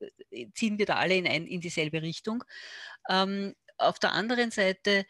ziehen 0.54 0.78
wir 0.78 0.86
da 0.86 0.94
alle 0.94 1.16
in, 1.16 1.26
ein, 1.26 1.48
in 1.48 1.60
dieselbe 1.60 2.00
Richtung. 2.00 2.44
Ähm, 3.10 3.56
auf 3.76 3.98
der 3.98 4.12
anderen 4.12 4.52
Seite 4.52 5.04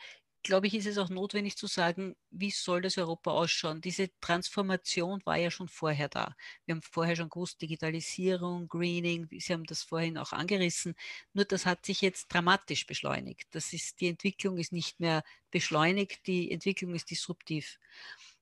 glaube 0.45 0.67
ich, 0.69 0.75
ist 0.75 0.87
es 0.87 0.99
auch 0.99 1.09
notwendig 1.09 1.57
zu 1.57 1.67
sagen, 1.67 2.15
wie 2.31 2.51
soll 2.51 2.83
das 2.83 2.99
Europa 2.99 3.33
ausschauen? 3.33 3.81
Diese 3.81 4.11
Transformation 4.21 5.21
war 5.25 5.37
ja 5.37 5.51
schon 5.51 5.69
vorher 5.69 6.09
da. 6.09 6.37
Wir 6.67 6.75
haben 6.75 6.83
vorher 6.83 7.17
schon 7.17 7.31
gewusst, 7.31 7.61
Digitalisierung, 7.63 8.69
Greening, 8.69 9.29
Sie 9.31 9.53
haben 9.53 9.65
das 9.65 9.83
vorhin 9.83 10.19
auch 10.19 10.33
angerissen. 10.33 10.95
Nur 11.33 11.47
das 11.47 11.67
hat 11.67 11.87
sich 11.87 12.01
jetzt 12.03 12.29
dramatisch 12.29 12.87
beschleunigt. 12.87 13.49
Das 13.53 13.73
ist, 13.73 14.01
die 14.01 14.09
Entwicklung 14.09 14.59
ist 14.59 14.73
nicht 14.73 15.01
mehr 15.01 15.25
beschleunigt, 15.51 16.27
die 16.27 16.51
Entwicklung 16.53 16.95
ist 16.95 17.11
disruptiv. 17.11 17.79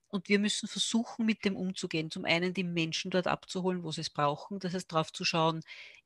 Und 0.09 0.29
wir 0.29 0.37
müssen 0.37 0.67
versuchen, 0.67 1.25
mit 1.25 1.43
dem 1.43 1.55
umzugehen. 1.55 2.11
Zum 2.11 2.25
einen 2.25 2.53
die 2.53 2.63
Menschen 2.63 3.09
dort 3.09 3.25
abzuholen, 3.27 3.83
wo 3.83 3.91
sie 3.91 4.01
es 4.01 4.11
brauchen. 4.11 4.59
Das 4.59 4.73
heißt, 4.75 4.91
darauf 4.91 5.11
zu 5.11 5.25
schauen, 5.25 5.61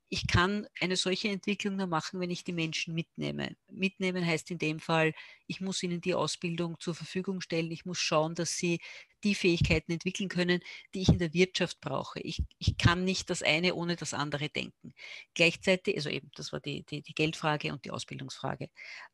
ich 0.09 0.27
kann 0.27 0.67
eine 0.79 0.95
solche 0.95 1.29
Entwicklung 1.29 1.75
nur 1.75 1.87
machen, 1.87 2.19
wenn 2.19 2.31
ich 2.31 2.43
die 2.43 2.53
Menschen 2.53 2.93
mitnehme. 2.93 3.55
Mitnehmen 3.69 4.25
heißt 4.25 4.51
in 4.51 4.57
dem 4.57 4.79
Fall, 4.79 5.13
ich 5.47 5.61
muss 5.61 5.81
ihnen 5.83 6.01
die 6.01 6.13
Ausbildung 6.13 6.79
zur 6.79 6.95
Verfügung 6.95 7.41
stellen. 7.41 7.71
Ich 7.71 7.85
muss 7.85 7.99
schauen, 7.99 8.35
dass 8.35 8.57
sie 8.57 8.79
die 9.23 9.35
Fähigkeiten 9.35 9.91
entwickeln 9.91 10.29
können, 10.29 10.61
die 10.93 11.01
ich 11.01 11.09
in 11.09 11.17
der 11.17 11.33
Wirtschaft 11.33 11.79
brauche. 11.81 12.19
Ich, 12.19 12.43
ich 12.59 12.77
kann 12.77 13.03
nicht 13.03 13.29
das 13.29 13.41
eine 13.41 13.73
ohne 13.73 13.95
das 13.95 14.13
andere 14.13 14.49
denken. 14.49 14.93
Gleichzeitig, 15.33 15.95
also 15.95 16.09
eben, 16.09 16.29
das 16.35 16.51
war 16.53 16.59
die, 16.59 16.83
die, 16.83 17.01
die 17.01 17.15
Geldfrage 17.15 17.73
und 17.73 17.85
die 17.85 17.91
Ausbildungsfrage. 17.91 18.69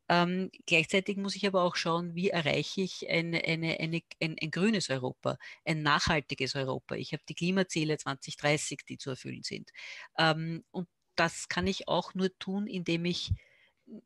Ähm, 0.08 0.50
gleichzeitig 0.66 1.16
muss 1.16 1.36
ich 1.36 1.46
aber 1.46 1.62
auch 1.62 1.76
schauen, 1.76 2.14
wie 2.14 2.28
erreiche 2.30 2.82
ich 2.82 3.08
eine, 3.08 3.42
eine, 3.44 3.80
eine, 3.80 4.02
ein, 4.20 4.36
ein 4.40 4.50
grünes 4.50 4.90
Europa, 4.90 5.38
ein 5.64 5.82
nachhaltiges 5.82 6.54
Europa. 6.54 6.96
Ich 6.96 7.12
habe 7.12 7.22
die 7.28 7.34
Klimaziele 7.34 7.96
2030, 7.96 8.80
die 8.88 8.98
zu 8.98 9.10
erfüllen 9.10 9.42
sind. 9.42 9.70
Ähm, 10.18 10.64
und 10.70 10.88
das 11.16 11.48
kann 11.48 11.66
ich 11.66 11.88
auch 11.88 12.14
nur 12.14 12.36
tun, 12.38 12.66
indem 12.66 13.04
ich 13.04 13.32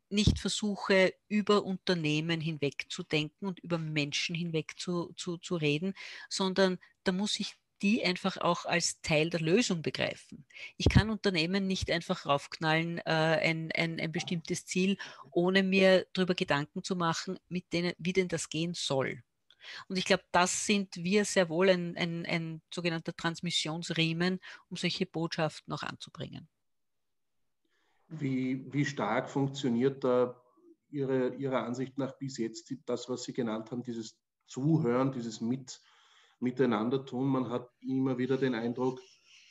nicht 0.09 0.39
versuche, 0.39 1.13
über 1.27 1.63
Unternehmen 1.63 2.41
hinweg 2.41 2.85
zu 2.89 3.03
denken 3.03 3.47
und 3.47 3.59
über 3.59 3.77
Menschen 3.77 4.35
hinweg 4.35 4.73
zu, 4.77 5.13
zu, 5.15 5.37
zu 5.37 5.55
reden, 5.55 5.93
sondern 6.29 6.79
da 7.03 7.11
muss 7.11 7.39
ich 7.39 7.55
die 7.81 8.03
einfach 8.03 8.37
auch 8.37 8.65
als 8.65 9.01
Teil 9.01 9.29
der 9.29 9.39
Lösung 9.39 9.81
begreifen. 9.81 10.45
Ich 10.77 10.89
kann 10.89 11.09
Unternehmen 11.09 11.65
nicht 11.65 11.89
einfach 11.91 12.25
raufknallen, 12.25 12.97
äh, 12.99 13.01
ein, 13.05 13.71
ein, 13.73 13.99
ein 13.99 14.11
bestimmtes 14.11 14.65
Ziel, 14.65 14.97
ohne 15.31 15.63
mir 15.63 16.05
darüber 16.13 16.35
Gedanken 16.35 16.83
zu 16.83 16.95
machen, 16.95 17.39
mit 17.47 17.71
denen, 17.71 17.93
wie 17.97 18.13
denn 18.13 18.27
das 18.27 18.49
gehen 18.49 18.73
soll. 18.73 19.23
Und 19.87 19.97
ich 19.97 20.05
glaube, 20.05 20.23
das 20.31 20.65
sind 20.65 20.95
wir 20.97 21.25
sehr 21.25 21.49
wohl 21.49 21.69
ein, 21.69 21.95
ein, 21.97 22.25
ein 22.25 22.61
sogenannter 22.73 23.15
Transmissionsriemen, 23.15 24.39
um 24.69 24.77
solche 24.77 25.05
Botschaften 25.05 25.73
auch 25.73 25.83
anzubringen. 25.83 26.47
Wie, 28.09 28.65
wie 28.73 28.85
stark 28.85 29.29
funktioniert 29.29 30.03
da 30.03 30.35
Ihre, 30.89 31.35
Ihrer 31.35 31.63
Ansicht 31.63 31.97
nach 31.97 32.17
bis 32.17 32.37
jetzt 32.37 32.73
das, 32.85 33.07
was 33.09 33.23
Sie 33.23 33.33
genannt 33.33 33.71
haben, 33.71 33.83
dieses 33.83 34.19
Zuhören, 34.47 35.11
dieses 35.11 35.41
Mit, 35.41 35.79
Miteinander 36.39 37.05
tun? 37.05 37.27
Man 37.27 37.49
hat 37.49 37.69
immer 37.81 38.17
wieder 38.17 38.37
den 38.37 38.55
Eindruck, 38.55 38.99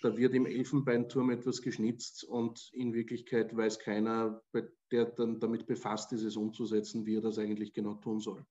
da 0.02 0.16
wird 0.16 0.34
im 0.34 0.46
Elfenbeinturm 0.46 1.30
etwas 1.30 1.62
geschnitzt 1.62 2.24
und 2.24 2.70
in 2.72 2.94
Wirklichkeit 2.94 3.56
weiß 3.56 3.78
keiner, 3.78 4.42
der 4.90 5.06
dann 5.06 5.38
damit 5.40 5.66
befasst 5.66 6.12
ist, 6.12 6.22
es 6.22 6.36
umzusetzen, 6.36 7.06
wie 7.06 7.16
er 7.16 7.22
das 7.22 7.38
eigentlich 7.38 7.72
genau 7.72 7.94
tun 7.94 8.20
soll. 8.20 8.44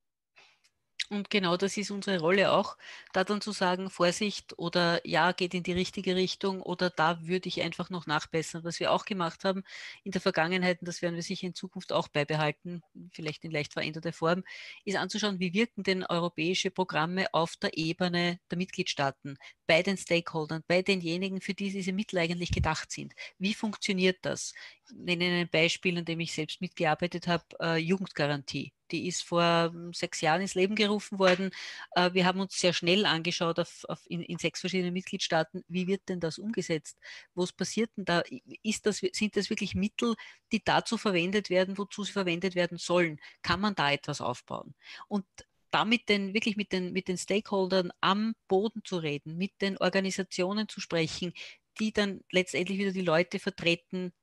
Und 1.09 1.29
genau 1.29 1.55
das 1.55 1.77
ist 1.77 1.89
unsere 1.89 2.19
Rolle 2.19 2.51
auch, 2.51 2.75
da 3.13 3.23
dann 3.23 3.39
zu 3.39 3.53
sagen, 3.53 3.89
Vorsicht 3.89 4.57
oder 4.59 4.99
ja, 5.07 5.31
geht 5.31 5.53
in 5.53 5.63
die 5.63 5.71
richtige 5.71 6.17
Richtung 6.17 6.61
oder 6.61 6.89
da 6.89 7.25
würde 7.25 7.47
ich 7.47 7.61
einfach 7.61 7.89
noch 7.89 8.07
nachbessern. 8.07 8.65
Was 8.65 8.81
wir 8.81 8.91
auch 8.91 9.05
gemacht 9.05 9.45
haben 9.45 9.63
in 10.03 10.11
der 10.11 10.19
Vergangenheit, 10.19 10.81
und 10.81 10.87
das 10.87 11.01
werden 11.01 11.15
wir 11.15 11.23
sicher 11.23 11.47
in 11.47 11.55
Zukunft 11.55 11.93
auch 11.93 12.09
beibehalten, 12.09 12.81
vielleicht 13.13 13.45
in 13.45 13.51
leicht 13.51 13.71
veränderter 13.71 14.11
Form, 14.11 14.43
ist 14.83 14.97
anzuschauen, 14.97 15.39
wie 15.39 15.53
wirken 15.53 15.83
denn 15.83 16.03
europäische 16.03 16.71
Programme 16.71 17.33
auf 17.33 17.55
der 17.55 17.77
Ebene 17.77 18.39
der 18.51 18.57
Mitgliedstaaten, 18.57 19.37
bei 19.65 19.83
den 19.83 19.95
Stakeholdern, 19.97 20.63
bei 20.67 20.81
denjenigen, 20.81 21.39
für 21.39 21.53
die 21.53 21.71
diese 21.71 21.93
Mittel 21.93 22.19
eigentlich 22.19 22.51
gedacht 22.51 22.91
sind. 22.91 23.13
Wie 23.39 23.53
funktioniert 23.53 24.17
das? 24.23 24.53
Ich 24.89 24.95
nenne 24.97 25.39
ein 25.39 25.49
Beispiel, 25.49 25.97
an 25.97 26.03
dem 26.05 26.19
ich 26.19 26.33
selbst 26.33 26.59
mitgearbeitet 26.59 27.27
habe, 27.27 27.45
äh, 27.61 27.77
Jugendgarantie. 27.77 28.73
Die 28.91 29.07
ist 29.07 29.23
vor 29.23 29.71
hm, 29.71 29.93
sechs 29.93 30.21
Jahren 30.21 30.41
ins 30.41 30.55
Leben 30.55 30.75
gerufen 30.75 31.19
worden. 31.19 31.51
Äh, 31.91 32.13
wir 32.13 32.25
haben 32.25 32.39
uns 32.39 32.59
sehr 32.59 32.73
schnell 32.73 33.05
angeschaut 33.05 33.59
auf, 33.59 33.85
auf 33.87 34.01
in, 34.07 34.21
in, 34.21 34.37
sechs 34.37 34.59
verschiedenen 34.61 34.93
Mitgliedstaaten, 34.93 35.63
wie 35.67 35.87
wird 35.87 36.07
denn 36.09 36.19
das 36.19 36.37
umgesetzt? 36.37 36.97
Was 37.35 37.51
passiert 37.51 37.91
denn 37.97 38.05
da? 38.05 38.23
Ist 38.63 38.85
das, 38.85 38.97
sind 38.97 39.35
das 39.35 39.49
wirklich 39.49 39.75
Mittel, 39.75 40.15
die 40.51 40.63
dazu 40.63 40.97
verwendet 40.97 41.49
werden, 41.49 41.77
wozu 41.77 42.03
sie 42.03 42.11
verwendet 42.11 42.55
werden 42.55 42.77
sollen? 42.77 43.19
Kann 43.41 43.59
man 43.59 43.75
da 43.75 43.91
etwas 43.91 44.21
aufbauen? 44.21 44.75
Und 45.07 45.25
damit 45.71 46.09
den, 46.09 46.33
wirklich 46.33 46.57
mit 46.57 46.71
den, 46.71 46.93
mit 46.93 47.07
den 47.07 47.17
Stakeholdern 47.17 47.91
am 48.01 48.35
Boden 48.47 48.81
zu 48.83 48.97
reden, 48.97 49.37
mit 49.37 49.61
den 49.61 49.77
Organisationen 49.77 50.69
zu 50.69 50.79
sprechen, 50.79 51.33
die 51.79 51.91
dann 51.91 52.21
letztendlich 52.31 52.79
wieder 52.79 52.91
die 52.91 53.01
Leute 53.01 53.39
vertreten, 53.39 54.13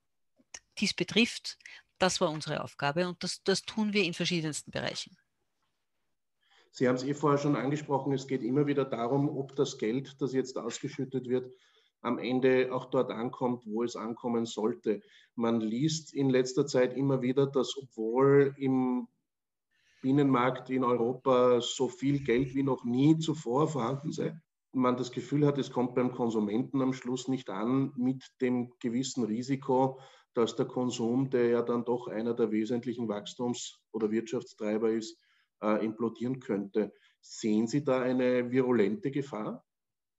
die 0.79 0.87
es 0.87 0.95
betrifft, 0.95 1.59
das 1.99 2.21
war 2.21 2.31
unsere 2.31 2.63
Aufgabe 2.63 3.09
und 3.09 3.23
das, 3.23 3.43
das 3.45 3.63
tun 3.63 3.93
wir 3.93 4.05
in 4.05 4.15
verschiedensten 4.15 4.71
Bereichen. 4.71 5.17
Sie 6.71 6.89
haben 6.89 6.97
es 6.97 7.05
eh 7.05 7.15
vorher 7.15 7.39
schon 7.39 7.55
angesprochen, 7.55 8.13
es 8.13 8.27
geht 8.27 8.43
immer 8.43 8.67
wieder 8.67 8.85
darum, 8.85 9.29
ob 9.29 9.55
das 9.55 9.79
Geld, 9.79 10.21
das 10.21 10.33
jetzt 10.33 10.59
ausgeschüttet 10.59 11.29
wird, 11.29 11.55
am 12.01 12.19
Ende 12.19 12.71
auch 12.73 12.87
dort 12.87 13.11
ankommt, 13.11 13.65
wo 13.67 13.83
es 13.83 13.97
ankommen 13.97 14.45
sollte. 14.45 15.01
Man 15.37 15.61
liest 15.61 16.13
in 16.13 16.31
letzter 16.31 16.67
Zeit 16.67 16.97
immer 16.97 17.23
wieder, 17.23 17.47
dass 17.47 17.77
obwohl 17.77 18.55
im 18.59 19.09
Binnenmarkt 20.03 20.69
in 20.69 20.85
Europa 20.85 21.61
so 21.61 21.89
viel 21.89 22.23
Geld 22.23 22.55
wie 22.55 22.63
noch 22.63 22.85
nie 22.85 23.19
zuvor 23.19 23.69
vorhanden 23.69 24.13
sei, 24.13 24.37
man 24.75 24.97
das 24.97 25.13
Gefühl 25.13 25.47
hat, 25.47 25.59
es 25.59 25.71
kommt 25.71 25.95
beim 25.95 26.13
Konsumenten 26.13 26.83
am 26.83 26.93
Schluss 26.93 27.29
nicht 27.29 27.49
an 27.51 27.93
mit 27.97 28.25
dem 28.41 28.73
gewissen 28.81 29.25
Risiko, 29.25 30.01
dass 30.35 30.57
der 30.57 30.67
Konsum, 30.67 31.31
der 31.31 31.49
ja 31.49 31.63
dann 31.63 31.85
doch 31.85 32.09
einer 32.09 32.35
der 32.35 32.51
wesentlichen 32.51 33.09
Wachstums- 33.09 33.81
oder 33.93 34.11
Wirtschaftstreiber 34.11 34.91
ist, 34.91 35.19
äh, 35.63 35.85
implodieren 35.85 36.41
könnte. 36.41 36.93
Sehen 37.21 37.67
Sie 37.67 37.85
da 37.85 38.03
eine 38.03 38.51
virulente 38.51 39.11
Gefahr? 39.11 39.65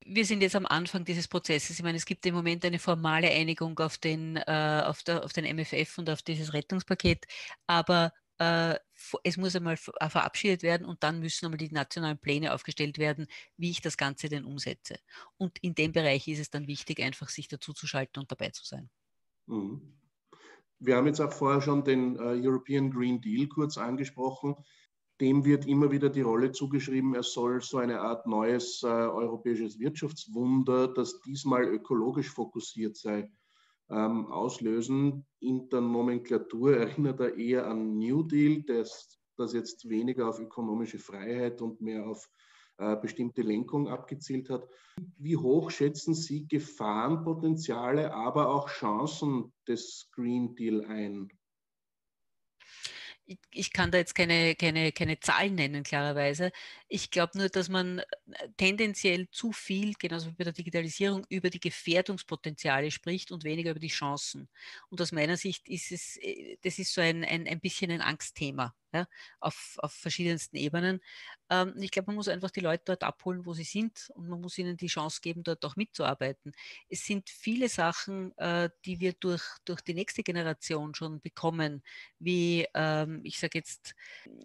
wir 0.05 0.25
sind 0.25 0.41
jetzt 0.41 0.55
am 0.55 0.67
Anfang 0.67 1.03
dieses 1.03 1.27
Prozesses. 1.27 1.77
Ich 1.77 1.83
meine, 1.83 1.97
es 1.97 2.05
gibt 2.05 2.25
im 2.25 2.35
Moment 2.35 2.63
eine 2.63 2.79
formale 2.79 3.29
Einigung 3.29 3.77
auf 3.79 3.97
den, 3.97 4.37
äh, 4.37 4.83
auf, 4.85 5.01
der, 5.03 5.23
auf 5.23 5.33
den 5.33 5.45
MFF 5.45 5.97
und 5.97 6.09
auf 6.09 6.21
dieses 6.21 6.53
Rettungspaket, 6.53 7.25
aber 7.65 8.13
äh, 8.37 8.75
es 9.23 9.37
muss 9.37 9.55
einmal 9.55 9.77
äh, 9.99 10.09
verabschiedet 10.09 10.61
werden 10.61 10.85
und 10.85 11.03
dann 11.03 11.19
müssen 11.19 11.45
einmal 11.45 11.57
die 11.57 11.71
nationalen 11.71 12.19
Pläne 12.19 12.53
aufgestellt 12.53 12.97
werden, 12.97 13.27
wie 13.57 13.71
ich 13.71 13.81
das 13.81 13.97
Ganze 13.97 14.29
denn 14.29 14.45
umsetze. 14.45 14.99
Und 15.37 15.57
in 15.59 15.73
dem 15.73 15.91
Bereich 15.91 16.27
ist 16.27 16.39
es 16.39 16.49
dann 16.49 16.67
wichtig, 16.67 17.01
einfach 17.01 17.29
sich 17.29 17.47
dazu 17.47 17.73
zu 17.73 17.87
schalten 17.87 18.19
und 18.19 18.31
dabei 18.31 18.49
zu 18.49 18.63
sein. 18.63 18.89
Mhm. 19.47 19.97
Wir 20.85 20.97
haben 20.97 21.07
jetzt 21.07 21.19
auch 21.19 21.33
vorher 21.33 21.61
schon 21.61 21.83
den 21.83 22.15
äh, 22.17 22.39
European 22.45 22.91
Green 22.91 23.19
Deal 23.19 23.47
kurz 23.47 23.77
angesprochen. 23.77 24.55
Dem 25.19 25.43
wird 25.45 25.65
immer 25.65 25.91
wieder 25.91 26.09
die 26.09 26.21
Rolle 26.21 26.51
zugeschrieben, 26.51 27.15
er 27.15 27.23
soll 27.23 27.61
so 27.61 27.77
eine 27.77 28.01
Art 28.01 28.27
neues 28.27 28.83
äh, 28.83 28.87
europäisches 28.87 29.79
Wirtschaftswunder, 29.79 30.89
das 30.89 31.21
diesmal 31.21 31.63
ökologisch 31.63 32.29
fokussiert 32.29 32.97
sei, 32.97 33.31
ähm, 33.89 34.27
auslösen. 34.27 35.25
In 35.39 35.69
der 35.69 35.81
Nomenklatur 35.81 36.77
erinnert 36.77 37.19
er 37.21 37.35
eher 37.35 37.65
an 37.65 37.97
New 37.97 38.23
Deal, 38.23 38.61
das, 38.63 39.17
das 39.37 39.53
jetzt 39.53 39.89
weniger 39.89 40.29
auf 40.29 40.39
ökonomische 40.39 40.99
Freiheit 40.99 41.61
und 41.61 41.81
mehr 41.81 42.05
auf 42.05 42.29
äh, 42.77 42.95
bestimmte 42.95 43.41
Lenkung 43.41 43.87
abgezielt 43.87 44.49
hat. 44.49 44.67
Wie 45.17 45.37
hoch 45.37 45.71
schätzen 45.71 46.13
Sie 46.13 46.47
Gefahrenpotenziale, 46.47 48.13
aber 48.13 48.49
auch 48.49 48.69
Chancen 48.69 49.53
des 49.67 50.09
Green 50.11 50.55
Deal 50.55 50.85
ein? 50.85 51.29
ich 53.51 53.73
kann 53.73 53.91
da 53.91 53.97
jetzt 53.97 54.13
keine, 54.13 54.55
keine, 54.55 54.91
keine 54.91 55.19
Zahlen 55.19 55.55
nennen, 55.55 55.83
klarerweise. 55.83 56.51
Ich 56.87 57.09
glaube 57.09 57.37
nur, 57.37 57.49
dass 57.49 57.69
man 57.69 57.99
äh, 57.99 58.03
tendenziell 58.57 59.27
zu 59.31 59.51
viel, 59.51 59.93
genauso 59.97 60.27
wie 60.27 60.35
bei 60.35 60.43
der 60.43 60.53
Digitalisierung, 60.53 61.25
über 61.29 61.49
die 61.49 61.59
Gefährdungspotenziale 61.59 62.91
spricht 62.91 63.31
und 63.31 63.43
weniger 63.43 63.71
über 63.71 63.79
die 63.79 63.87
Chancen. 63.87 64.47
Und 64.89 65.01
aus 65.01 65.11
meiner 65.11 65.37
Sicht 65.37 65.67
ist 65.67 65.91
es, 65.91 66.17
äh, 66.17 66.57
das 66.61 66.77
ist 66.77 66.93
so 66.93 67.01
ein, 67.01 67.23
ein, 67.23 67.47
ein 67.47 67.59
bisschen 67.59 67.91
ein 67.91 68.01
Angstthema 68.01 68.75
ja, 68.95 69.07
auf, 69.39 69.77
auf 69.79 69.93
verschiedensten 69.93 70.55
Ebenen. 70.57 71.01
Ähm, 71.49 71.73
ich 71.79 71.91
glaube, 71.91 72.07
man 72.07 72.15
muss 72.15 72.27
einfach 72.27 72.51
die 72.51 72.61
Leute 72.61 72.83
dort 72.85 73.03
abholen, 73.03 73.45
wo 73.45 73.53
sie 73.53 73.63
sind 73.63 74.09
und 74.15 74.27
man 74.29 74.41
muss 74.41 74.57
ihnen 74.57 74.77
die 74.77 74.87
Chance 74.87 75.19
geben, 75.21 75.43
dort 75.43 75.63
auch 75.65 75.75
mitzuarbeiten. 75.75 76.53
Es 76.89 77.05
sind 77.05 77.29
viele 77.29 77.69
Sachen, 77.69 78.35
äh, 78.37 78.69
die 78.85 78.99
wir 78.99 79.13
durch, 79.13 79.43
durch 79.65 79.81
die 79.81 79.93
nächste 79.93 80.23
Generation 80.23 80.95
schon 80.95 81.19
bekommen, 81.21 81.83
wie 82.19 82.67
ähm, 82.73 83.21
ich 83.23 83.39
sage 83.39 83.59
jetzt 83.59 83.95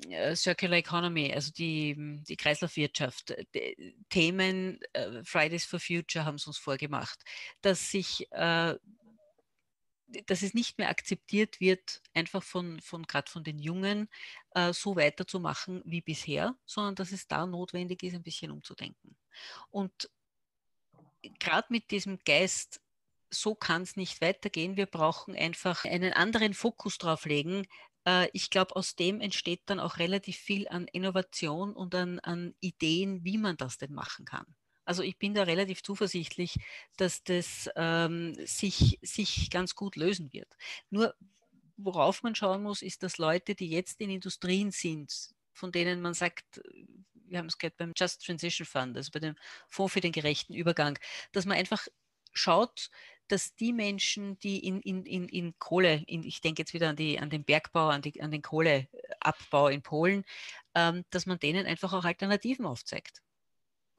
äh, 0.08 0.34
Circular 0.34 0.78
Economy, 0.78 1.32
also 1.32 1.52
die, 1.52 1.96
die 2.28 2.36
Kreislaufwirtschaft. 2.36 3.34
Die 3.54 3.94
Themen 4.08 4.80
äh, 4.92 5.22
Fridays 5.24 5.64
for 5.64 5.80
Future 5.80 6.24
haben 6.24 6.36
es 6.36 6.46
uns 6.46 6.58
vorgemacht, 6.58 7.22
dass 7.62 7.90
sich 7.90 8.26
äh, 8.32 8.74
dass 10.26 10.42
es 10.42 10.54
nicht 10.54 10.78
mehr 10.78 10.88
akzeptiert 10.88 11.60
wird, 11.60 12.02
einfach 12.14 12.42
von, 12.42 12.80
von 12.80 13.06
gerade 13.06 13.30
von 13.30 13.44
den 13.44 13.58
Jungen 13.58 14.08
äh, 14.54 14.72
so 14.72 14.96
weiterzumachen 14.96 15.82
wie 15.84 16.00
bisher, 16.00 16.56
sondern 16.66 16.94
dass 16.94 17.12
es 17.12 17.28
da 17.28 17.46
notwendig 17.46 18.02
ist, 18.02 18.14
ein 18.14 18.22
bisschen 18.22 18.50
umzudenken. 18.50 19.16
Und 19.70 20.10
gerade 21.38 21.68
mit 21.70 21.90
diesem 21.90 22.18
Geist, 22.24 22.80
so 23.30 23.54
kann 23.54 23.82
es 23.82 23.96
nicht 23.96 24.20
weitergehen. 24.20 24.76
Wir 24.76 24.86
brauchen 24.86 25.36
einfach 25.36 25.84
einen 25.84 26.12
anderen 26.12 26.54
Fokus 26.54 26.98
drauf 26.98 27.26
legen. 27.26 27.66
Äh, 28.04 28.28
ich 28.32 28.50
glaube, 28.50 28.74
aus 28.76 28.96
dem 28.96 29.20
entsteht 29.20 29.62
dann 29.66 29.80
auch 29.80 29.98
relativ 29.98 30.36
viel 30.36 30.68
an 30.68 30.88
Innovation 30.88 31.74
und 31.74 31.94
an, 31.94 32.18
an 32.20 32.54
Ideen, 32.60 33.24
wie 33.24 33.38
man 33.38 33.56
das 33.56 33.78
denn 33.78 33.92
machen 33.92 34.24
kann. 34.24 34.46
Also 34.90 35.04
ich 35.04 35.18
bin 35.18 35.34
da 35.34 35.44
relativ 35.44 35.84
zuversichtlich, 35.84 36.56
dass 36.96 37.22
das 37.22 37.70
ähm, 37.76 38.34
sich, 38.44 38.98
sich 39.02 39.48
ganz 39.48 39.76
gut 39.76 39.94
lösen 39.94 40.32
wird. 40.32 40.48
Nur 40.90 41.14
worauf 41.76 42.24
man 42.24 42.34
schauen 42.34 42.64
muss, 42.64 42.82
ist, 42.82 43.04
dass 43.04 43.16
Leute, 43.16 43.54
die 43.54 43.70
jetzt 43.70 44.00
in 44.00 44.10
Industrien 44.10 44.72
sind, 44.72 45.30
von 45.52 45.70
denen 45.70 46.00
man 46.00 46.12
sagt, 46.12 46.60
wir 47.14 47.38
haben 47.38 47.46
es 47.46 47.58
gehört 47.58 47.76
beim 47.76 47.92
Just 47.96 48.26
Transition 48.26 48.66
Fund, 48.66 48.96
also 48.96 49.12
bei 49.12 49.20
dem 49.20 49.36
Fonds 49.68 49.92
für 49.92 50.00
den 50.00 50.10
gerechten 50.10 50.54
Übergang, 50.54 50.98
dass 51.30 51.46
man 51.46 51.56
einfach 51.56 51.86
schaut, 52.32 52.90
dass 53.28 53.54
die 53.54 53.72
Menschen, 53.72 54.40
die 54.40 54.58
in, 54.58 54.80
in, 54.80 55.06
in, 55.06 55.28
in 55.28 55.56
Kohle, 55.60 56.02
in, 56.08 56.24
ich 56.24 56.40
denke 56.40 56.62
jetzt 56.62 56.74
wieder 56.74 56.88
an, 56.88 56.96
die, 56.96 57.20
an 57.20 57.30
den 57.30 57.44
Bergbau, 57.44 57.90
an, 57.90 58.02
die, 58.02 58.20
an 58.20 58.32
den 58.32 58.42
Kohleabbau 58.42 59.68
in 59.68 59.82
Polen, 59.82 60.24
ähm, 60.74 61.04
dass 61.10 61.26
man 61.26 61.38
denen 61.38 61.64
einfach 61.66 61.92
auch 61.92 62.04
Alternativen 62.04 62.66
aufzeigt 62.66 63.22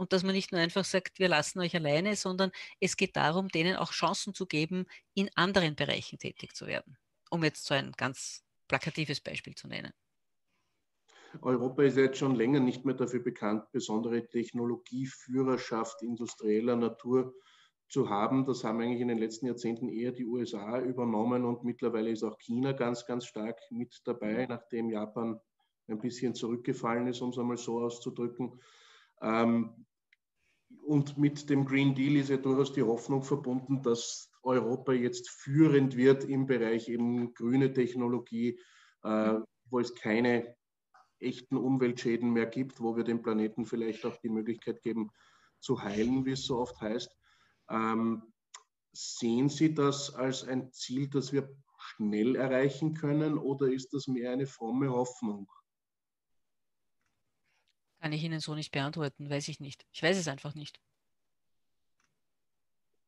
und 0.01 0.13
dass 0.13 0.24
man 0.24 0.34
nicht 0.34 0.51
nur 0.51 0.60
einfach 0.60 0.84
sagt, 0.84 1.20
wir 1.20 1.29
lassen 1.29 1.60
euch 1.60 1.75
alleine, 1.75 2.15
sondern 2.15 2.51
es 2.79 2.98
geht 2.98 3.15
darum, 3.15 3.50
denen 3.50 3.75
auch 3.75 3.91
Chancen 3.91 4.34
zu 4.34 4.48
geben, 4.48 4.88
in 5.13 5.29
anderen 5.36 5.75
Bereichen 5.75 6.17
tätig 6.17 6.55
zu 6.55 6.65
werden. 6.65 6.98
Um 7.29 7.43
jetzt 7.43 7.65
so 7.65 7.75
ein 7.75 7.91
ganz 7.91 8.43
plakatives 8.67 9.22
Beispiel 9.22 9.53
zu 9.53 9.67
nennen. 9.67 9.93
Europa 11.43 11.84
ist 11.84 11.98
jetzt 11.98 12.17
schon 12.17 12.34
länger 12.34 12.60
nicht 12.60 12.84
mehr 12.84 12.96
dafür 12.96 13.20
bekannt, 13.20 13.72
besondere 13.72 14.27
Technologieführerschaft 14.27 16.01
industrieller 16.01 16.75
Natur 16.75 17.36
zu 17.88 18.10
haben. 18.10 18.48
Das 18.48 18.63
haben 18.63 18.81
eigentlich 18.81 19.01
in 19.01 19.10
den 19.10 19.20
letzten 19.20 19.46
Jahrzehnten 19.46 19.88
eher 19.88 20.13
die 20.13 20.25
USA 20.25 20.79
übernommen 20.79 21.46
und 21.46 21.63
mittlerweile 21.63 22.10
ist 22.10 22.24
auch 22.24 22.39
China 22.39 22.72
ganz, 22.72 23.05
ganz 23.05 23.27
stark 23.27 23.60
mit 23.70 24.01
dabei, 24.05 24.48
nachdem 24.50 24.89
Japan 24.89 25.39
ein 25.88 26.00
bisschen 26.00 26.34
zurückgefallen 26.34 27.05
ist, 27.05 27.22
um 27.22 27.29
es 27.29 27.38
einmal 27.38 27.58
so 27.58 27.81
auszudrücken. 27.81 28.60
Ähm, 29.22 29.86
und 30.84 31.18
mit 31.18 31.50
dem 31.50 31.66
Green 31.66 31.96
Deal 31.96 32.16
ist 32.16 32.30
ja 32.30 32.38
durchaus 32.38 32.74
die 32.74 32.84
Hoffnung 32.84 33.24
verbunden, 33.24 33.82
dass 33.82 34.30
Europa 34.44 34.94
jetzt 34.94 35.30
führend 35.30 35.96
wird 35.96 36.24
im 36.24 36.48
Bereich 36.48 36.90
eben 36.90 37.34
grüne 37.34 37.74
Technologie, 37.74 38.60
äh, 39.04 39.36
wo 39.70 39.80
es 39.80 39.96
keine 39.96 40.56
echten 41.20 41.58
Umweltschäden 41.58 42.32
mehr 42.32 42.48
gibt, 42.48 42.82
wo 42.82 42.96
wir 42.96 43.04
dem 43.04 43.22
Planeten 43.22 43.66
vielleicht 43.66 44.06
auch 44.06 44.18
die 44.18 44.30
Möglichkeit 44.30 44.82
geben 44.82 45.10
zu 45.60 45.82
heilen, 45.82 46.26
wie 46.26 46.32
es 46.32 46.46
so 46.46 46.58
oft 46.58 46.80
heißt. 46.82 47.16
Ähm, 47.70 48.24
sehen 48.92 49.50
Sie 49.50 49.74
das 49.74 50.14
als 50.14 50.44
ein 50.44 50.72
Ziel, 50.72 51.10
das 51.10 51.32
wir 51.32 51.50
schnell 51.78 52.36
erreichen 52.36 52.94
können 52.94 53.38
oder 53.38 53.72
ist 53.72 53.94
das 53.94 54.08
mehr 54.08 54.32
eine 54.32 54.48
fromme 54.48 54.90
Hoffnung? 54.90 55.48
Kann 58.01 58.13
ich 58.13 58.24
Ihnen 58.24 58.39
so 58.39 58.55
nicht 58.55 58.72
beantworten, 58.72 59.29
weiß 59.29 59.48
ich 59.48 59.60
nicht. 59.60 59.86
Ich 59.93 60.01
weiß 60.01 60.17
es 60.17 60.27
einfach 60.27 60.55
nicht. 60.55 60.79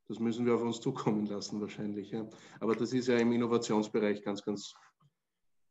Das 0.08 0.20
müssen 0.20 0.46
wir 0.46 0.54
auf 0.54 0.62
uns 0.62 0.80
zukommen 0.82 1.26
lassen 1.26 1.60
wahrscheinlich. 1.60 2.12
Ja. 2.12 2.30
Aber 2.60 2.76
das 2.76 2.94
ist 2.94 3.08
ja 3.08 3.18
im 3.18 3.32
Innovationsbereich 3.32 4.22
ganz, 4.22 4.44
ganz, 4.44 4.76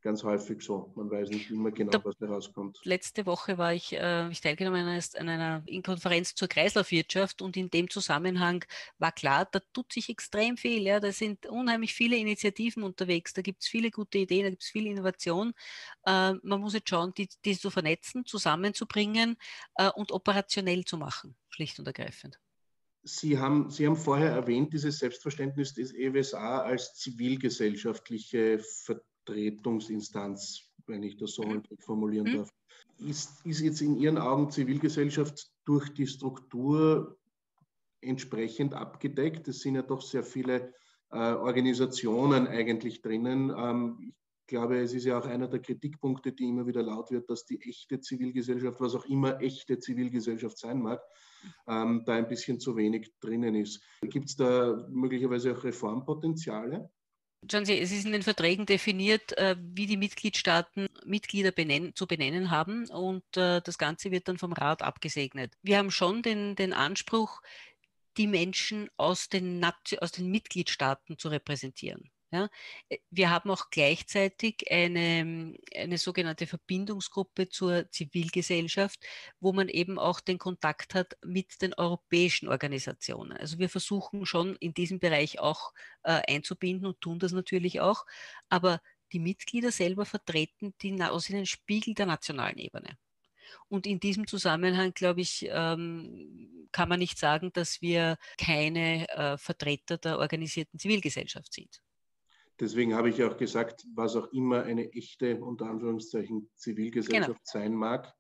ganz 0.02 0.24
häufig 0.24 0.62
so. 0.62 0.92
Man 0.96 1.10
weiß 1.10 1.30
nicht 1.30 1.50
immer 1.50 1.70
genau, 1.70 1.90
da, 1.90 2.04
was 2.04 2.16
da 2.18 2.26
rauskommt. 2.26 2.80
Letzte 2.84 3.24
Woche 3.24 3.56
war 3.56 3.72
ich, 3.72 3.92
äh, 3.94 4.28
ich 4.30 4.40
teilgenommen 4.40 4.86
an 4.86 5.28
einer, 5.28 5.64
Konferenz 5.82 6.34
zur 6.34 6.48
Kreislaufwirtschaft 6.48 7.40
und 7.40 7.56
in 7.56 7.70
dem 7.70 7.88
Zusammenhang 7.88 8.64
war 8.98 9.12
klar, 9.12 9.48
da 9.50 9.60
tut 9.72 9.92
sich 9.92 10.08
extrem 10.08 10.56
viel. 10.56 10.82
Ja. 10.82 11.00
Da 11.00 11.12
sind 11.12 11.46
unheimlich 11.46 11.94
viele 11.94 12.16
Initiativen 12.16 12.82
unterwegs, 12.82 13.32
da 13.32 13.42
gibt 13.42 13.62
es 13.62 13.68
viele 13.68 13.90
gute 13.90 14.18
Ideen, 14.18 14.44
da 14.44 14.50
gibt 14.50 14.62
es 14.62 14.68
viel 14.68 14.86
Innovation. 14.86 15.54
Äh, 16.04 16.34
man 16.42 16.60
muss 16.60 16.74
jetzt 16.74 16.88
schauen, 16.88 17.14
die, 17.16 17.28
die 17.44 17.56
zu 17.56 17.70
vernetzen, 17.70 18.26
zusammenzubringen 18.26 19.36
äh, 19.76 19.90
und 19.90 20.12
operationell 20.12 20.84
zu 20.84 20.98
machen, 20.98 21.36
schlicht 21.48 21.78
und 21.78 21.86
ergreifend. 21.86 22.38
Sie 23.04 23.38
haben, 23.38 23.68
Sie 23.68 23.86
haben 23.86 23.96
vorher 23.96 24.30
erwähnt, 24.30 24.72
dieses 24.72 24.98
Selbstverständnis 24.98 25.74
des 25.74 25.92
EWSA 25.92 26.62
als 26.62 26.94
zivilgesellschaftliche 26.94 28.60
Vertretungsinstanz, 29.24 30.70
wenn 30.86 31.02
ich 31.02 31.16
das 31.16 31.34
so 31.34 31.42
mhm. 31.42 31.62
formulieren 31.80 32.30
mhm. 32.30 32.36
darf. 32.38 32.50
Ist, 32.98 33.44
ist 33.44 33.60
jetzt 33.60 33.80
in 33.80 33.96
Ihren 33.96 34.18
Augen 34.18 34.50
Zivilgesellschaft 34.50 35.50
durch 35.64 35.92
die 35.94 36.06
Struktur 36.06 37.18
entsprechend 38.00 38.74
abgedeckt? 38.74 39.48
Es 39.48 39.60
sind 39.60 39.74
ja 39.74 39.82
doch 39.82 40.02
sehr 40.02 40.24
viele 40.24 40.74
äh, 41.10 41.32
Organisationen 41.32 42.46
eigentlich 42.46 43.02
drinnen. 43.02 43.52
Ähm, 43.56 44.12
ich 44.42 44.46
glaube, 44.48 44.80
es 44.80 44.92
ist 44.92 45.04
ja 45.04 45.18
auch 45.18 45.26
einer 45.26 45.48
der 45.48 45.60
Kritikpunkte, 45.60 46.32
die 46.32 46.48
immer 46.48 46.66
wieder 46.66 46.82
laut 46.82 47.10
wird, 47.10 47.30
dass 47.30 47.46
die 47.46 47.60
echte 47.62 48.00
Zivilgesellschaft, 48.00 48.80
was 48.80 48.94
auch 48.94 49.06
immer 49.06 49.40
echte 49.40 49.78
Zivilgesellschaft 49.78 50.58
sein 50.58 50.82
mag, 50.82 51.00
ähm, 51.66 52.02
da 52.04 52.14
ein 52.14 52.28
bisschen 52.28 52.60
zu 52.60 52.76
wenig 52.76 53.12
drinnen 53.20 53.54
ist. 53.54 53.82
Gibt 54.02 54.28
es 54.28 54.36
da 54.36 54.86
möglicherweise 54.90 55.56
auch 55.56 55.64
Reformpotenziale? 55.64 56.90
Schauen 57.50 57.64
Sie, 57.64 57.78
es 57.78 57.90
ist 57.90 58.06
in 58.06 58.12
den 58.12 58.22
Verträgen 58.22 58.66
definiert, 58.66 59.36
äh, 59.36 59.56
wie 59.58 59.86
die 59.86 59.96
Mitgliedstaaten 59.96 60.86
Mitglieder 61.04 61.50
benennen, 61.50 61.94
zu 61.96 62.06
benennen 62.06 62.52
haben 62.52 62.88
und 62.88 63.24
äh, 63.36 63.60
das 63.60 63.78
Ganze 63.78 64.12
wird 64.12 64.28
dann 64.28 64.38
vom 64.38 64.52
Rat 64.52 64.82
abgesegnet. 64.82 65.52
Wir 65.60 65.78
haben 65.78 65.90
schon 65.90 66.22
den, 66.22 66.54
den 66.54 66.72
Anspruch, 66.72 67.42
die 68.16 68.28
Menschen 68.28 68.88
aus 68.96 69.28
den, 69.28 69.64
aus 70.00 70.12
den 70.12 70.30
Mitgliedstaaten 70.30 71.18
zu 71.18 71.28
repräsentieren. 71.30 72.11
Ja, 72.32 72.48
äh, 72.88 72.98
wir 73.10 73.30
haben 73.30 73.50
auch 73.50 73.68
gleichzeitig 73.70 74.64
eine, 74.70 75.54
eine 75.76 75.98
sogenannte 75.98 76.46
Verbindungsgruppe 76.46 77.50
zur 77.50 77.90
Zivilgesellschaft, 77.90 78.98
wo 79.38 79.52
man 79.52 79.68
eben 79.68 79.98
auch 79.98 80.20
den 80.20 80.38
Kontakt 80.38 80.94
hat 80.94 81.18
mit 81.24 81.60
den 81.60 81.74
europäischen 81.74 82.48
Organisationen. 82.48 83.36
Also 83.36 83.58
wir 83.58 83.68
versuchen 83.68 84.24
schon 84.24 84.56
in 84.56 84.72
diesem 84.72 84.98
Bereich 84.98 85.40
auch 85.40 85.72
äh, 86.04 86.22
einzubinden 86.26 86.86
und 86.86 87.00
tun 87.02 87.18
das 87.18 87.32
natürlich 87.32 87.80
auch, 87.80 88.06
aber 88.48 88.80
die 89.12 89.18
Mitglieder 89.18 89.70
selber 89.70 90.06
vertreten 90.06 90.74
die, 90.80 91.02
aus 91.02 91.26
den 91.26 91.44
Spiegel 91.44 91.94
der 91.94 92.06
nationalen 92.06 92.56
Ebene. 92.56 92.96
Und 93.68 93.86
in 93.86 94.00
diesem 94.00 94.26
Zusammenhang, 94.26 94.94
glaube 94.94 95.20
ich, 95.20 95.46
ähm, 95.50 96.66
kann 96.72 96.88
man 96.88 96.98
nicht 96.98 97.18
sagen, 97.18 97.52
dass 97.52 97.82
wir 97.82 98.16
keine 98.38 99.06
äh, 99.10 99.36
Vertreter 99.36 99.98
der 99.98 100.18
organisierten 100.18 100.78
Zivilgesellschaft 100.78 101.52
sind. 101.52 101.82
Deswegen 102.62 102.94
habe 102.94 103.10
ich 103.10 103.20
auch 103.24 103.36
gesagt, 103.36 103.84
was 103.92 104.14
auch 104.14 104.32
immer 104.32 104.62
eine 104.62 104.92
echte, 104.92 105.40
unter 105.42 105.66
Anführungszeichen, 105.66 106.48
Zivilgesellschaft 106.54 107.26
genau. 107.26 107.40
sein 107.42 107.74
mag, 107.74 108.14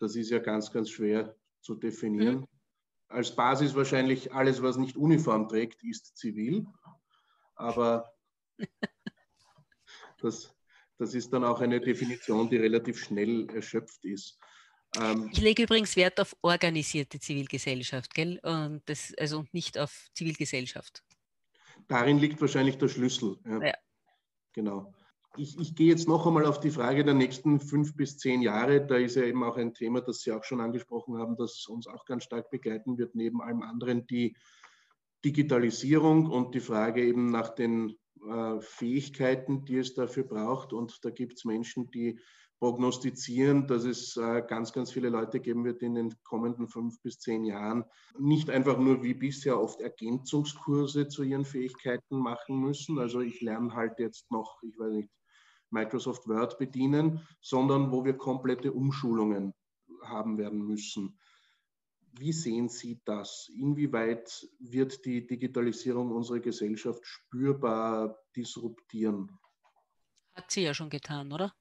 das 0.00 0.16
ist 0.16 0.28
ja 0.30 0.40
ganz, 0.40 0.72
ganz 0.72 0.90
schwer 0.90 1.36
zu 1.60 1.76
definieren. 1.76 2.40
Mhm. 2.40 2.46
Als 3.06 3.36
Basis 3.36 3.76
wahrscheinlich 3.76 4.32
alles, 4.32 4.60
was 4.60 4.76
nicht 4.76 4.96
Uniform 4.96 5.48
trägt, 5.48 5.84
ist 5.84 6.16
zivil. 6.16 6.66
Aber 7.54 8.12
das, 10.20 10.52
das 10.98 11.14
ist 11.14 11.32
dann 11.32 11.44
auch 11.44 11.60
eine 11.60 11.80
Definition, 11.80 12.50
die 12.50 12.56
relativ 12.56 12.98
schnell 12.98 13.48
erschöpft 13.50 14.04
ist. 14.04 14.36
Ähm, 14.96 15.30
ich 15.32 15.40
lege 15.40 15.62
übrigens 15.62 15.94
Wert 15.94 16.18
auf 16.18 16.36
organisierte 16.42 17.20
Zivilgesellschaft, 17.20 18.12
gell? 18.14 18.40
Und 18.42 18.82
das, 18.86 19.14
also 19.16 19.44
nicht 19.52 19.78
auf 19.78 20.08
Zivilgesellschaft 20.12 21.04
darin 21.88 22.18
liegt 22.18 22.40
wahrscheinlich 22.40 22.78
der 22.78 22.88
Schlüssel. 22.88 23.38
Ja. 23.44 23.62
ja. 23.66 23.74
Genau. 24.52 24.92
Ich, 25.38 25.58
ich, 25.60 25.76
gehe 25.76 25.88
jetzt 25.88 26.08
noch 26.08 26.26
einmal 26.26 26.46
auf 26.46 26.60
die 26.60 26.70
Frage 26.70 27.04
der 27.04 27.12
nächsten 27.12 27.60
fünf 27.60 27.94
bis 27.94 28.16
zehn 28.16 28.40
Jahre. 28.40 28.86
Da 28.86 28.96
ist 28.96 29.16
ja 29.16 29.24
eben 29.24 29.44
auch 29.44 29.58
ein 29.58 29.74
Thema, 29.74 30.00
das 30.00 30.22
Sie 30.22 30.32
auch 30.32 30.44
schon 30.44 30.62
angesprochen 30.62 31.18
haben, 31.18 31.36
das 31.36 31.66
uns 31.66 31.86
auch 31.86 32.06
ganz 32.06 32.24
stark 32.24 32.50
begleiten 32.50 32.96
wird, 32.96 33.14
neben 33.14 33.42
allem 33.42 33.62
anderen 33.62 34.06
die 34.06 34.34
Digitalisierung 35.24 36.26
und 36.26 36.54
die 36.54 36.60
Frage 36.60 37.04
eben 37.04 37.26
nach 37.30 37.50
den 37.50 37.98
äh, 38.26 38.60
Fähigkeiten, 38.60 39.64
die 39.66 39.76
es 39.76 39.94
dafür 39.94 40.24
braucht. 40.24 40.72
Und 40.72 41.04
da 41.04 41.10
gibt 41.10 41.34
es 41.34 41.44
Menschen, 41.44 41.90
die 41.90 42.18
prognostizieren, 42.58 43.66
dass 43.66 43.84
es 43.84 44.16
äh, 44.16 44.42
ganz, 44.46 44.72
ganz 44.72 44.90
viele 44.90 45.10
Leute 45.10 45.40
geben 45.40 45.64
wird 45.64 45.82
in 45.82 45.94
den 45.94 46.14
kommenden 46.22 46.68
fünf 46.68 47.00
bis 47.02 47.18
zehn 47.18 47.44
Jahren, 47.44 47.84
nicht 48.18 48.48
einfach 48.48 48.78
nur 48.78 49.02
wie 49.02 49.14
bisher 49.14 49.60
oft 49.60 49.80
Ergänzungskurse 49.80 51.08
zu 51.08 51.22
ihren 51.22 51.44
Fähigkeiten 51.44 52.18
machen 52.18 52.58
müssen. 52.58 52.98
Also 52.98 53.20
ich 53.20 53.40
lerne 53.42 53.74
halt 53.74 53.98
jetzt 53.98 54.30
noch, 54.30 54.62
ich 54.62 54.78
weiß 54.78 54.92
nicht, 54.92 55.10
Microsoft 55.70 56.26
Word 56.28 56.58
bedienen, 56.58 57.26
sondern 57.40 57.90
wo 57.90 58.04
wir 58.04 58.16
komplette 58.16 58.72
Umschulungen 58.72 59.52
haben 60.02 60.38
werden 60.38 60.64
müssen. 60.64 61.18
Wie 62.12 62.32
sehen 62.32 62.70
Sie 62.70 63.02
das? 63.04 63.50
Inwieweit 63.54 64.48
wird 64.58 65.04
die 65.04 65.26
Digitalisierung 65.26 66.12
unsere 66.12 66.40
Gesellschaft 66.40 67.04
spürbar 67.04 68.18
disruptieren? 68.34 69.38
Hat 70.34 70.50
sie 70.50 70.62
ja 70.62 70.72
schon 70.72 70.88
getan, 70.88 71.30
oder? 71.32 71.52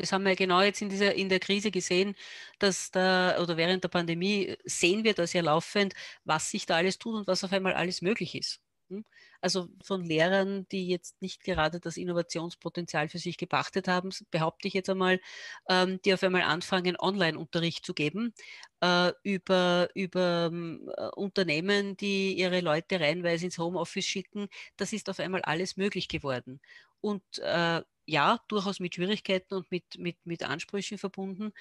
Das 0.00 0.12
haben 0.12 0.24
wir 0.24 0.34
genau 0.36 0.62
jetzt 0.62 0.80
in, 0.82 0.88
dieser, 0.88 1.14
in 1.14 1.28
der 1.28 1.40
Krise 1.40 1.70
gesehen, 1.70 2.14
dass 2.58 2.90
da, 2.90 3.38
oder 3.40 3.56
während 3.56 3.84
der 3.84 3.88
Pandemie 3.88 4.56
sehen 4.64 5.04
wir 5.04 5.14
das 5.14 5.32
ja 5.34 5.42
laufend, 5.42 5.94
was 6.24 6.50
sich 6.50 6.66
da 6.66 6.76
alles 6.76 6.98
tut 6.98 7.14
und 7.14 7.26
was 7.26 7.44
auf 7.44 7.52
einmal 7.52 7.74
alles 7.74 8.02
möglich 8.02 8.34
ist. 8.34 8.60
Hm? 8.88 9.04
Also 9.40 9.68
von 9.82 10.04
Lehrern, 10.04 10.66
die 10.70 10.88
jetzt 10.88 11.20
nicht 11.22 11.44
gerade 11.44 11.80
das 11.80 11.96
Innovationspotenzial 11.96 13.08
für 13.08 13.18
sich 13.18 13.36
gepachtet 13.38 13.88
haben, 13.88 14.10
behaupte 14.30 14.68
ich 14.68 14.74
jetzt 14.74 14.90
einmal, 14.90 15.20
ähm, 15.68 16.00
die 16.04 16.14
auf 16.14 16.22
einmal 16.22 16.42
anfangen, 16.42 16.96
Online-Unterricht 16.98 17.86
zu 17.86 17.94
geben 17.94 18.34
äh, 18.80 19.12
über, 19.22 19.88
über 19.94 20.50
äh, 20.52 21.08
Unternehmen, 21.16 21.96
die 21.96 22.34
ihre 22.38 22.60
Leute 22.60 23.00
reinweise 23.00 23.46
ins 23.46 23.58
Homeoffice 23.58 24.06
schicken. 24.06 24.48
Das 24.76 24.92
ist 24.92 25.08
auf 25.10 25.20
einmal 25.20 25.42
alles 25.42 25.76
möglich 25.76 26.08
geworden. 26.08 26.60
Und 27.00 27.22
äh, 27.38 27.82
ja, 28.10 28.40
durchaus 28.48 28.80
mit 28.80 28.94
Schwierigkeiten 28.96 29.54
und 29.54 29.70
mit, 29.70 29.84
mit, 29.98 30.16
mit 30.24 30.42
Ansprüchen 30.42 30.98
verbunden. 30.98 31.52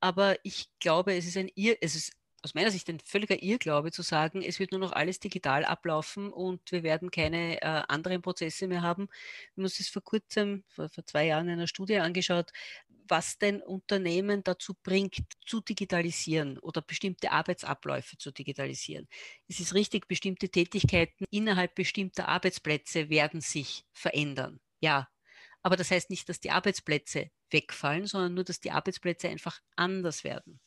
Aber 0.00 0.36
ich 0.44 0.68
glaube, 0.78 1.14
es 1.16 1.26
ist 1.26 1.36
ein 1.36 1.50
Irr, 1.54 1.76
es 1.80 1.96
ist 1.96 2.12
aus 2.42 2.54
meiner 2.54 2.70
Sicht 2.70 2.88
ein 2.88 3.00
völliger 3.00 3.42
Irrglaube 3.42 3.90
zu 3.90 4.02
sagen, 4.02 4.40
es 4.42 4.60
wird 4.60 4.70
nur 4.70 4.78
noch 4.80 4.92
alles 4.92 5.18
digital 5.18 5.64
ablaufen 5.64 6.32
und 6.32 6.60
wir 6.70 6.84
werden 6.84 7.10
keine 7.10 7.60
äh, 7.60 7.82
anderen 7.88 8.22
Prozesse 8.22 8.68
mehr 8.68 8.82
haben. 8.82 9.08
Wir 9.54 9.62
haben 9.62 9.64
uns 9.64 9.78
das 9.78 9.88
vor 9.88 10.02
kurzem, 10.04 10.62
vor, 10.68 10.88
vor 10.88 11.04
zwei 11.06 11.26
Jahren 11.26 11.48
in 11.48 11.54
einer 11.54 11.66
Studie 11.66 11.96
angeschaut, 11.98 12.52
was 13.08 13.38
denn 13.38 13.60
Unternehmen 13.62 14.44
dazu 14.44 14.74
bringt, 14.80 15.18
zu 15.44 15.60
digitalisieren 15.60 16.58
oder 16.58 16.82
bestimmte 16.82 17.32
Arbeitsabläufe 17.32 18.16
zu 18.16 18.30
digitalisieren. 18.30 19.08
Es 19.48 19.58
ist 19.58 19.74
richtig, 19.74 20.06
bestimmte 20.06 20.48
Tätigkeiten 20.48 21.24
innerhalb 21.30 21.74
bestimmter 21.74 22.28
Arbeitsplätze 22.28 23.08
werden 23.10 23.40
sich 23.40 23.84
verändern. 23.92 24.60
Ja, 24.80 25.08
aber 25.66 25.74
das 25.74 25.90
heißt 25.90 26.10
nicht, 26.10 26.28
dass 26.28 26.38
die 26.38 26.52
Arbeitsplätze 26.52 27.32
wegfallen, 27.50 28.06
sondern 28.06 28.34
nur, 28.34 28.44
dass 28.44 28.60
die 28.60 28.70
Arbeitsplätze 28.70 29.28
einfach 29.28 29.58
anders 29.74 30.22
werden. 30.22 30.60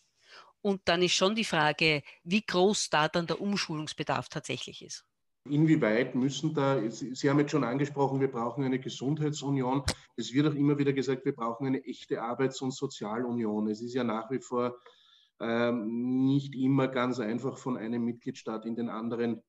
Und 0.59 0.81
dann 0.89 1.01
ist 1.01 1.13
schon 1.13 1.35
die 1.35 1.45
Frage, 1.45 2.03
wie 2.25 2.45
groß 2.45 2.89
da 2.89 3.07
dann 3.07 3.25
der 3.25 3.39
Umschulungsbedarf 3.39 4.27
tatsächlich 4.27 4.83
ist. 4.83 5.05
Inwieweit 5.45 6.15
müssen 6.15 6.53
da, 6.53 6.81
Sie 6.91 7.29
haben 7.29 7.39
jetzt 7.39 7.51
schon 7.51 7.63
angesprochen, 7.63 8.19
wir 8.19 8.29
brauchen 8.29 8.65
eine 8.65 8.77
Gesundheitsunion. 8.77 9.83
Es 10.17 10.33
wird 10.33 10.47
auch 10.47 10.53
immer 10.53 10.77
wieder 10.77 10.91
gesagt, 10.91 11.23
wir 11.23 11.33
brauchen 11.33 11.65
eine 11.65 11.81
echte 11.85 12.21
Arbeits- 12.21 12.61
und 12.61 12.73
Sozialunion. 12.73 13.69
Es 13.69 13.81
ist 13.81 13.93
ja 13.93 14.03
nach 14.03 14.29
wie 14.31 14.41
vor 14.41 14.75
ähm, 15.39 16.25
nicht 16.25 16.53
immer 16.55 16.89
ganz 16.89 17.21
einfach 17.21 17.57
von 17.57 17.77
einem 17.77 18.03
Mitgliedstaat 18.03 18.65
in 18.65 18.75
den 18.75 18.89
anderen 18.89 19.41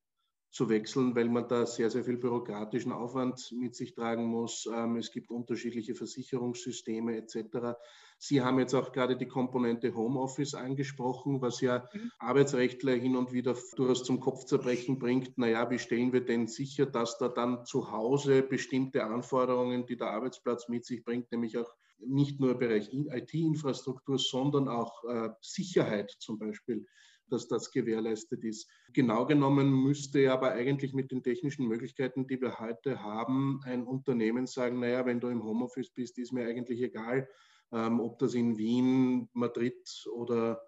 zu 0.50 0.68
wechseln, 0.68 1.14
weil 1.14 1.28
man 1.28 1.46
da 1.46 1.64
sehr, 1.64 1.90
sehr 1.90 2.02
viel 2.02 2.16
bürokratischen 2.16 2.92
Aufwand 2.92 3.52
mit 3.52 3.76
sich 3.76 3.94
tragen 3.94 4.26
muss. 4.26 4.68
Ähm, 4.72 4.96
es 4.96 5.12
gibt 5.12 5.30
unterschiedliche 5.30 5.94
Versicherungssysteme 5.94 7.16
etc. 7.16 7.78
Sie 8.18 8.42
haben 8.42 8.58
jetzt 8.58 8.74
auch 8.74 8.90
gerade 8.90 9.16
die 9.16 9.28
Komponente 9.28 9.94
Homeoffice 9.94 10.54
angesprochen, 10.54 11.40
was 11.40 11.60
ja 11.60 11.88
mhm. 11.92 12.10
Arbeitsrechtler 12.18 12.94
hin 12.94 13.16
und 13.16 13.32
wieder 13.32 13.56
durchaus 13.76 14.02
zum 14.02 14.18
Kopfzerbrechen 14.18 14.98
bringt. 14.98 15.38
Naja, 15.38 15.70
wie 15.70 15.78
stellen 15.78 16.12
wir 16.12 16.24
denn 16.24 16.48
sicher, 16.48 16.86
dass 16.86 17.16
da 17.18 17.28
dann 17.28 17.64
zu 17.64 17.92
Hause 17.92 18.42
bestimmte 18.42 19.04
Anforderungen, 19.04 19.86
die 19.86 19.96
der 19.96 20.08
Arbeitsplatz 20.08 20.68
mit 20.68 20.84
sich 20.84 21.04
bringt, 21.04 21.30
nämlich 21.30 21.58
auch 21.58 21.76
nicht 22.00 22.40
nur 22.40 22.52
im 22.52 22.58
Bereich 22.58 22.92
IT-Infrastruktur, 22.92 24.18
sondern 24.18 24.68
auch 24.68 25.04
äh, 25.04 25.30
Sicherheit 25.40 26.10
zum 26.18 26.38
Beispiel, 26.38 26.86
dass 27.32 27.48
das 27.48 27.70
gewährleistet 27.70 28.44
ist. 28.44 28.68
Genau 28.92 29.26
genommen 29.26 29.70
müsste 29.70 30.32
aber 30.32 30.52
eigentlich 30.52 30.92
mit 30.92 31.10
den 31.10 31.22
technischen 31.22 31.66
Möglichkeiten, 31.66 32.26
die 32.26 32.40
wir 32.40 32.58
heute 32.58 33.02
haben, 33.02 33.60
ein 33.64 33.84
Unternehmen 33.84 34.46
sagen, 34.46 34.80
naja, 34.80 35.06
wenn 35.06 35.20
du 35.20 35.28
im 35.28 35.44
Homeoffice 35.44 35.90
bist, 35.90 36.18
ist 36.18 36.32
mir 36.32 36.46
eigentlich 36.46 36.80
egal, 36.80 37.28
ähm, 37.72 38.00
ob 38.00 38.18
das 38.18 38.34
in 38.34 38.58
Wien, 38.58 39.28
Madrid 39.32 40.06
oder 40.12 40.60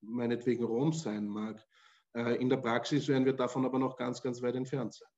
meinetwegen 0.00 0.64
Rom 0.64 0.92
sein 0.92 1.26
mag. 1.26 1.64
Äh, 2.14 2.40
in 2.40 2.48
der 2.48 2.58
Praxis 2.58 3.08
werden 3.08 3.24
wir 3.24 3.34
davon 3.34 3.64
aber 3.64 3.78
noch 3.78 3.96
ganz, 3.96 4.22
ganz 4.22 4.42
weit 4.42 4.54
entfernt 4.54 4.94
sein. 4.94 5.08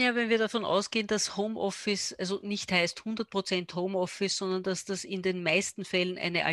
Ja, 0.00 0.14
wenn 0.14 0.28
wir 0.30 0.38
davon 0.38 0.64
ausgehen, 0.64 1.08
dass 1.08 1.36
Homeoffice 1.36 2.12
also 2.20 2.38
nicht 2.44 2.70
heißt 2.70 3.04
100% 3.04 3.74
Homeoffice, 3.74 4.36
sondern 4.36 4.62
dass 4.62 4.84
das 4.84 5.02
in 5.02 5.22
den 5.22 5.42
meisten 5.42 5.84
Fällen 5.84 6.16
eine 6.18 6.44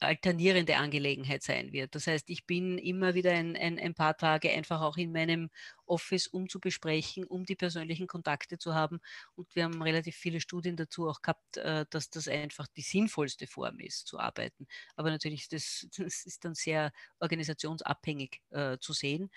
alternierende 0.00 0.76
Angelegenheit 0.76 1.44
sein 1.44 1.70
wird. 1.72 1.94
Das 1.94 2.08
heißt, 2.08 2.28
ich 2.28 2.44
bin 2.44 2.78
immer 2.78 3.14
wieder 3.14 3.30
ein, 3.30 3.56
ein, 3.56 3.78
ein 3.78 3.94
paar 3.94 4.16
Tage 4.16 4.50
einfach 4.50 4.80
auch 4.80 4.96
in 4.96 5.12
meinem 5.12 5.48
Office, 5.86 6.26
um 6.26 6.48
zu 6.48 6.58
besprechen, 6.58 7.22
um 7.24 7.44
die 7.44 7.54
persönlichen 7.54 8.08
Kontakte 8.08 8.58
zu 8.58 8.74
haben. 8.74 8.98
Und 9.36 9.54
wir 9.54 9.62
haben 9.62 9.80
relativ 9.80 10.16
viele 10.16 10.40
Studien 10.40 10.74
dazu 10.74 11.08
auch 11.08 11.22
gehabt, 11.22 11.58
äh, 11.58 11.86
dass 11.88 12.10
das 12.10 12.26
einfach 12.26 12.66
die 12.66 12.82
sinnvollste 12.82 13.46
Form 13.46 13.78
ist, 13.78 14.08
zu 14.08 14.18
arbeiten. 14.18 14.66
Aber 14.96 15.10
natürlich, 15.10 15.48
das, 15.48 15.86
das 15.96 16.24
ist 16.26 16.44
dann 16.44 16.54
sehr 16.56 16.90
organisationsabhängig 17.20 18.40
äh, 18.50 18.78
zu 18.80 18.92
sehen. 18.92 19.30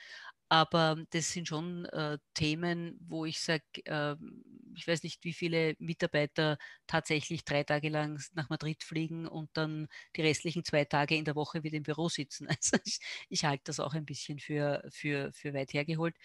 Aber 0.50 1.04
das 1.10 1.32
sind 1.32 1.48
schon 1.48 1.86
äh, 1.86 2.18
Themen, 2.36 2.98
wo 3.02 3.26
ich 3.26 3.40
sage, 3.40 3.64
äh, 3.86 4.16
ich 4.76 4.88
weiß 4.88 5.04
nicht, 5.04 5.24
wie 5.24 5.34
viele 5.34 5.76
Mitarbeiter 5.80 6.58
tatsächlich 6.88 7.44
drei 7.46 7.64
Tage 7.64 7.90
lang 7.90 8.22
nach 8.34 8.50
Madrid 8.50 8.84
fliegen 8.84 9.28
und 9.28 9.50
dann 9.54 9.88
die 10.16 10.22
restlichen 10.22 10.64
zwei 10.64 10.86
Tage 10.86 11.16
in 11.16 11.26
der 11.26 11.36
Woche 11.36 11.64
wieder 11.64 11.78
im 11.78 11.84
Büro 11.84 12.10
sitzen. 12.10 12.48
Also 12.62 12.78
ich, 12.86 13.00
ich 13.30 13.46
halte 13.46 13.64
das 13.66 13.80
auch 13.80 13.94
ein 13.96 14.06
bisschen 14.06 14.40
für, 14.40 14.84
für, 14.92 15.32
für 15.34 15.54
weit 15.54 15.74
hergeholt. 15.74 16.16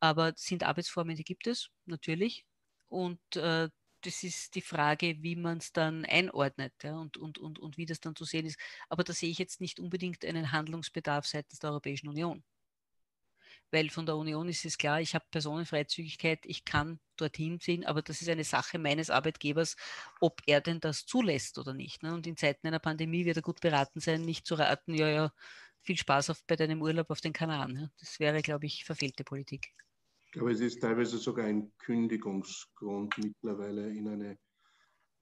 Aber 0.00 0.32
sind 0.36 0.62
Arbeitsformen, 0.64 1.16
die 1.16 1.24
gibt 1.24 1.46
es 1.46 1.70
natürlich. 1.86 2.44
Und 2.88 3.20
äh, 3.36 3.68
das 4.02 4.22
ist 4.22 4.54
die 4.54 4.62
Frage, 4.62 5.22
wie 5.22 5.36
man 5.36 5.58
es 5.58 5.72
dann 5.72 6.04
einordnet 6.06 6.72
ja, 6.82 6.96
und, 6.98 7.16
und, 7.18 7.38
und, 7.38 7.58
und 7.58 7.76
wie 7.78 7.86
das 7.86 8.00
dann 8.00 8.16
zu 8.16 8.24
sehen 8.24 8.46
ist. 8.46 8.58
Aber 8.88 9.04
da 9.04 9.12
sehe 9.12 9.30
ich 9.30 9.38
jetzt 9.38 9.60
nicht 9.60 9.78
unbedingt 9.80 10.24
einen 10.24 10.52
Handlungsbedarf 10.52 11.26
seitens 11.26 11.58
der 11.60 11.70
Europäischen 11.70 12.08
Union 12.08 12.42
weil 13.70 13.90
von 13.90 14.06
der 14.06 14.16
Union 14.16 14.48
ist 14.48 14.64
es 14.64 14.78
klar, 14.78 15.00
ich 15.00 15.14
habe 15.14 15.24
Personenfreizügigkeit, 15.30 16.40
ich 16.44 16.64
kann 16.64 17.00
dorthin 17.16 17.60
ziehen, 17.60 17.84
aber 17.84 18.02
das 18.02 18.20
ist 18.20 18.28
eine 18.28 18.44
Sache 18.44 18.78
meines 18.78 19.10
Arbeitgebers, 19.10 19.76
ob 20.20 20.40
er 20.46 20.60
denn 20.60 20.80
das 20.80 21.06
zulässt 21.06 21.58
oder 21.58 21.74
nicht. 21.74 22.02
Ne? 22.02 22.14
Und 22.14 22.26
in 22.26 22.36
Zeiten 22.36 22.66
einer 22.66 22.78
Pandemie 22.78 23.24
wird 23.24 23.36
er 23.36 23.42
gut 23.42 23.60
beraten 23.60 24.00
sein, 24.00 24.22
nicht 24.22 24.46
zu 24.46 24.54
raten, 24.54 24.94
ja, 24.94 25.08
ja, 25.08 25.32
viel 25.82 25.96
Spaß 25.96 26.30
auf, 26.30 26.42
bei 26.46 26.56
deinem 26.56 26.82
Urlaub 26.82 27.10
auf 27.10 27.20
den 27.20 27.32
Kanaren. 27.32 27.76
Ja? 27.76 27.88
Das 27.98 28.20
wäre, 28.20 28.42
glaube 28.42 28.66
ich, 28.66 28.84
verfehlte 28.84 29.24
Politik. 29.24 29.72
Ich 30.26 30.32
glaube, 30.32 30.52
es 30.52 30.60
ist 30.60 30.80
teilweise 30.80 31.18
sogar 31.18 31.46
ein 31.46 31.72
Kündigungsgrund 31.78 33.18
mittlerweile 33.18 33.90
in 33.90 34.08
eine 34.08 34.38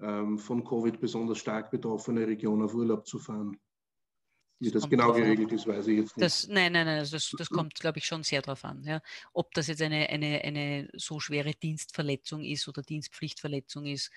ähm, 0.00 0.38
von 0.38 0.64
Covid 0.64 1.00
besonders 1.00 1.38
stark 1.38 1.70
betroffene 1.70 2.26
Region 2.26 2.62
auf 2.62 2.74
Urlaub 2.74 3.06
zu 3.06 3.18
fahren. 3.18 3.58
Wie 4.60 4.70
das, 4.70 4.88
genau 4.88 5.12
geregelt 5.12 5.52
ist, 5.52 5.66
weiß 5.66 5.86
ich 5.86 5.98
jetzt 5.98 6.16
nicht. 6.16 6.24
Das, 6.24 6.48
nein, 6.48 6.72
nein, 6.72 6.86
nein, 6.86 7.06
das, 7.08 7.30
das 7.30 7.48
kommt, 7.48 7.74
glaube 7.76 7.98
ich, 7.98 8.06
schon 8.06 8.24
sehr 8.24 8.42
darauf 8.42 8.64
an. 8.64 8.82
Ja. 8.84 9.00
Ob 9.32 9.54
das 9.54 9.68
jetzt 9.68 9.82
eine, 9.82 10.08
eine, 10.08 10.42
eine 10.42 10.88
so 10.94 11.20
schwere 11.20 11.52
Dienstverletzung 11.52 12.44
ist 12.44 12.66
oder 12.66 12.82
Dienstpflichtverletzung 12.82 13.86
ist, 13.86 14.10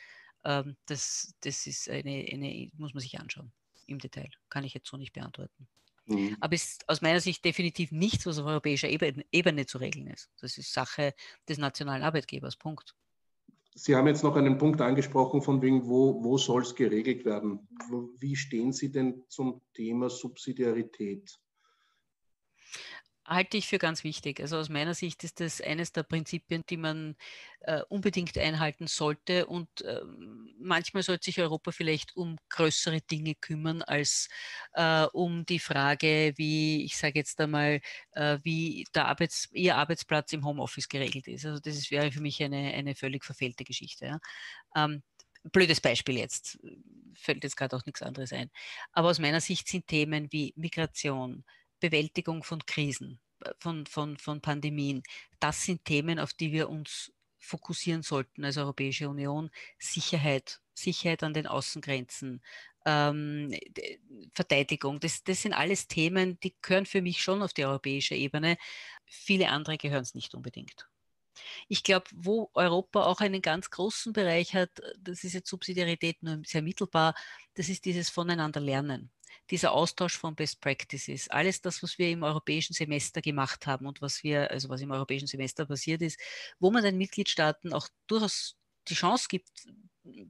ähm, 0.43 0.75
das, 0.87 1.35
das 1.41 1.67
ist 1.67 1.89
eine, 1.89 2.25
eine, 2.31 2.69
muss 2.77 2.93
man 2.93 3.01
sich 3.01 3.19
anschauen 3.19 3.51
im 3.85 3.99
Detail. 3.99 4.29
Kann 4.49 4.63
ich 4.63 4.73
jetzt 4.73 4.89
so 4.89 4.97
nicht 4.97 5.13
beantworten. 5.13 5.67
Mhm. 6.05 6.37
Aber 6.39 6.55
es 6.55 6.63
ist 6.63 6.89
aus 6.89 7.01
meiner 7.01 7.19
Sicht 7.19 7.45
definitiv 7.45 7.91
nichts, 7.91 8.25
was 8.25 8.39
auf 8.39 8.45
europäischer 8.45 8.89
Ebene, 8.89 9.25
Ebene 9.31 9.65
zu 9.65 9.77
regeln 9.77 10.07
ist. 10.07 10.29
Das 10.39 10.57
ist 10.57 10.73
Sache 10.73 11.13
des 11.47 11.57
nationalen 11.57 12.03
Arbeitgebers. 12.03 12.55
Punkt. 12.55 12.95
Sie 13.75 13.95
haben 13.95 14.07
jetzt 14.07 14.23
noch 14.23 14.35
einen 14.35 14.57
Punkt 14.57 14.81
angesprochen, 14.81 15.41
von 15.41 15.61
wegen, 15.61 15.87
wo, 15.87 16.23
wo 16.23 16.37
soll 16.37 16.61
es 16.61 16.75
geregelt 16.75 17.25
werden? 17.25 17.67
Wie 18.17 18.35
stehen 18.35 18.73
Sie 18.73 18.91
denn 18.91 19.23
zum 19.27 19.61
Thema 19.73 20.09
Subsidiarität? 20.09 21.40
Halte 23.25 23.57
ich 23.57 23.67
für 23.67 23.77
ganz 23.77 24.03
wichtig. 24.03 24.39
Also 24.39 24.57
aus 24.57 24.69
meiner 24.69 24.93
Sicht 24.93 25.23
ist 25.23 25.39
das 25.39 25.61
eines 25.61 25.91
der 25.91 26.03
Prinzipien, 26.03 26.63
die 26.69 26.77
man 26.77 27.15
äh, 27.61 27.81
unbedingt 27.89 28.37
einhalten 28.37 28.87
sollte. 28.87 29.45
Und 29.45 29.69
äh, 29.81 30.01
manchmal 30.59 31.03
sollte 31.03 31.25
sich 31.25 31.39
Europa 31.39 31.71
vielleicht 31.71 32.15
um 32.15 32.37
größere 32.49 33.01
Dinge 33.01 33.35
kümmern 33.35 33.81
als 33.83 34.27
äh, 34.73 35.05
um 35.13 35.45
die 35.45 35.59
Frage, 35.59 36.33
wie, 36.37 36.83
ich 36.83 36.97
sage 36.97 37.19
jetzt 37.19 37.39
einmal, 37.39 37.81
äh, 38.13 38.39
wie 38.43 38.85
der 38.95 39.07
Arbeits-, 39.07 39.49
Ihr 39.53 39.77
Arbeitsplatz 39.77 40.33
im 40.33 40.45
Homeoffice 40.45 40.89
geregelt 40.89 41.27
ist. 41.27 41.45
Also 41.45 41.59
das 41.59 41.91
wäre 41.91 42.11
für 42.11 42.21
mich 42.21 42.41
eine, 42.43 42.73
eine 42.73 42.95
völlig 42.95 43.23
verfehlte 43.25 43.63
Geschichte. 43.63 44.05
Ja. 44.05 44.19
Ähm, 44.75 45.03
blödes 45.51 45.81
Beispiel 45.81 46.17
jetzt, 46.17 46.59
fällt 47.15 47.43
jetzt 47.43 47.57
gerade 47.57 47.75
auch 47.75 47.85
nichts 47.85 48.01
anderes 48.01 48.33
ein. 48.33 48.49
Aber 48.91 49.09
aus 49.09 49.19
meiner 49.19 49.41
Sicht 49.41 49.67
sind 49.67 49.87
Themen 49.87 50.31
wie 50.31 50.53
Migration, 50.55 51.43
Bewältigung 51.81 52.43
von 52.43 52.65
Krisen, 52.65 53.19
äh, 53.43 53.51
von, 53.59 53.85
von, 53.85 54.17
von 54.17 54.39
Pandemien. 54.39 55.03
Das 55.41 55.65
sind 55.65 55.83
Themen, 55.83 56.19
auf 56.19 56.33
die 56.33 56.53
wir 56.53 56.69
uns 56.69 57.11
fokussieren 57.39 58.03
sollten 58.03 58.45
als 58.45 58.57
Europäische 58.57 59.09
Union. 59.09 59.49
Sicherheit, 59.79 60.61
Sicherheit 60.73 61.23
an 61.23 61.33
den 61.33 61.47
Außengrenzen, 61.47 62.41
ähm, 62.85 63.53
Verteidigung. 64.33 64.99
Das, 64.99 65.23
das 65.23 65.41
sind 65.41 65.53
alles 65.53 65.87
Themen, 65.87 66.39
die 66.39 66.55
gehören 66.61 66.85
für 66.85 67.01
mich 67.01 67.21
schon 67.21 67.41
auf 67.41 67.53
die 67.53 67.65
europäische 67.65 68.15
Ebene. 68.15 68.57
Viele 69.05 69.49
andere 69.49 69.77
gehören 69.77 70.03
es 70.03 70.15
nicht 70.15 70.33
unbedingt. 70.33 70.87
Ich 71.67 71.83
glaube, 71.83 72.05
wo 72.13 72.49
Europa 72.53 73.05
auch 73.05 73.19
einen 73.19 73.41
ganz 73.41 73.69
großen 73.69 74.13
Bereich 74.13 74.53
hat, 74.53 74.69
das 74.99 75.23
ist 75.23 75.33
jetzt 75.33 75.49
Subsidiarität 75.49 76.21
nur 76.21 76.41
sehr 76.45 76.61
mittelbar, 76.61 77.15
das 77.55 77.69
ist 77.69 77.85
dieses 77.85 78.09
Voneinander 78.09 78.59
lernen. 78.59 79.11
Dieser 79.49 79.71
Austausch 79.71 80.17
von 80.17 80.35
Best 80.35 80.61
Practices, 80.61 81.29
alles 81.29 81.61
das, 81.61 81.81
was 81.83 81.97
wir 81.97 82.09
im 82.09 82.23
europäischen 82.23 82.73
Semester 82.73 83.21
gemacht 83.21 83.67
haben 83.67 83.85
und 83.85 84.01
was 84.01 84.23
wir, 84.23 84.51
also 84.51 84.69
was 84.69 84.81
im 84.81 84.91
europäischen 84.91 85.27
Semester 85.27 85.65
passiert 85.65 86.01
ist, 86.01 86.19
wo 86.59 86.71
man 86.71 86.83
den 86.83 86.97
Mitgliedstaaten 86.97 87.73
auch 87.73 87.87
durchaus 88.07 88.57
die 88.87 88.95
Chance 88.95 89.27
gibt, 89.29 89.49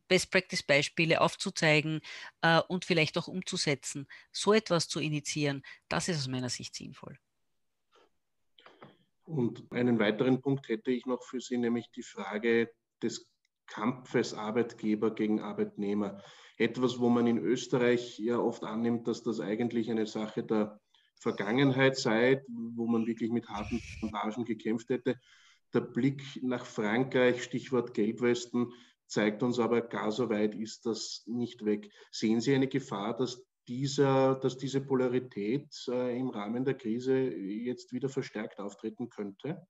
Best 0.07 0.31
Practice 0.31 0.63
Beispiele 0.63 1.21
aufzuzeigen 1.21 2.01
äh, 2.41 2.61
und 2.67 2.85
vielleicht 2.85 3.17
auch 3.17 3.27
umzusetzen, 3.27 4.07
so 4.31 4.53
etwas 4.53 4.87
zu 4.87 4.99
initiieren, 4.99 5.63
das 5.87 6.09
ist 6.09 6.17
aus 6.17 6.27
meiner 6.27 6.49
Sicht 6.49 6.75
sinnvoll. 6.75 7.17
Und 9.23 9.71
einen 9.71 9.97
weiteren 9.97 10.41
Punkt 10.41 10.67
hätte 10.67 10.91
ich 10.91 11.05
noch 11.05 11.23
für 11.23 11.39
Sie, 11.39 11.57
nämlich 11.57 11.89
die 11.91 12.03
Frage 12.03 12.73
des 13.01 13.29
Kampfes 13.67 14.33
Arbeitgeber 14.33 15.13
gegen 15.13 15.41
Arbeitnehmer. 15.41 16.21
Etwas, 16.57 16.99
wo 16.99 17.09
man 17.09 17.27
in 17.27 17.37
Österreich 17.37 18.19
ja 18.19 18.37
oft 18.37 18.63
annimmt, 18.63 19.07
dass 19.07 19.23
das 19.23 19.39
eigentlich 19.39 19.89
eine 19.89 20.05
Sache 20.05 20.43
der 20.43 20.79
Vergangenheit 21.19 21.97
sei, 21.97 22.43
wo 22.47 22.87
man 22.87 23.05
wirklich 23.05 23.31
mit 23.31 23.47
harten 23.47 23.81
Bandagen 24.01 24.43
gekämpft 24.45 24.89
hätte. 24.89 25.19
Der 25.73 25.81
Blick 25.81 26.21
nach 26.43 26.65
Frankreich, 26.65 27.43
Stichwort 27.43 27.93
Gelbwesten, 27.93 28.71
zeigt 29.07 29.43
uns 29.43 29.59
aber, 29.59 29.81
gar 29.81 30.11
so 30.11 30.29
weit 30.29 30.55
ist 30.55 30.85
das 30.85 31.23
nicht 31.27 31.63
weg. 31.65 31.91
Sehen 32.11 32.41
Sie 32.41 32.55
eine 32.55 32.67
Gefahr, 32.67 33.15
dass 33.15 33.43
dieser, 33.67 34.35
dass 34.35 34.57
diese 34.57 34.81
Polarität 34.81 35.69
äh, 35.87 36.17
im 36.17 36.29
Rahmen 36.29 36.65
der 36.65 36.73
Krise 36.73 37.17
jetzt 37.17 37.93
wieder 37.93 38.09
verstärkt 38.09 38.59
auftreten 38.59 39.09
könnte? 39.09 39.65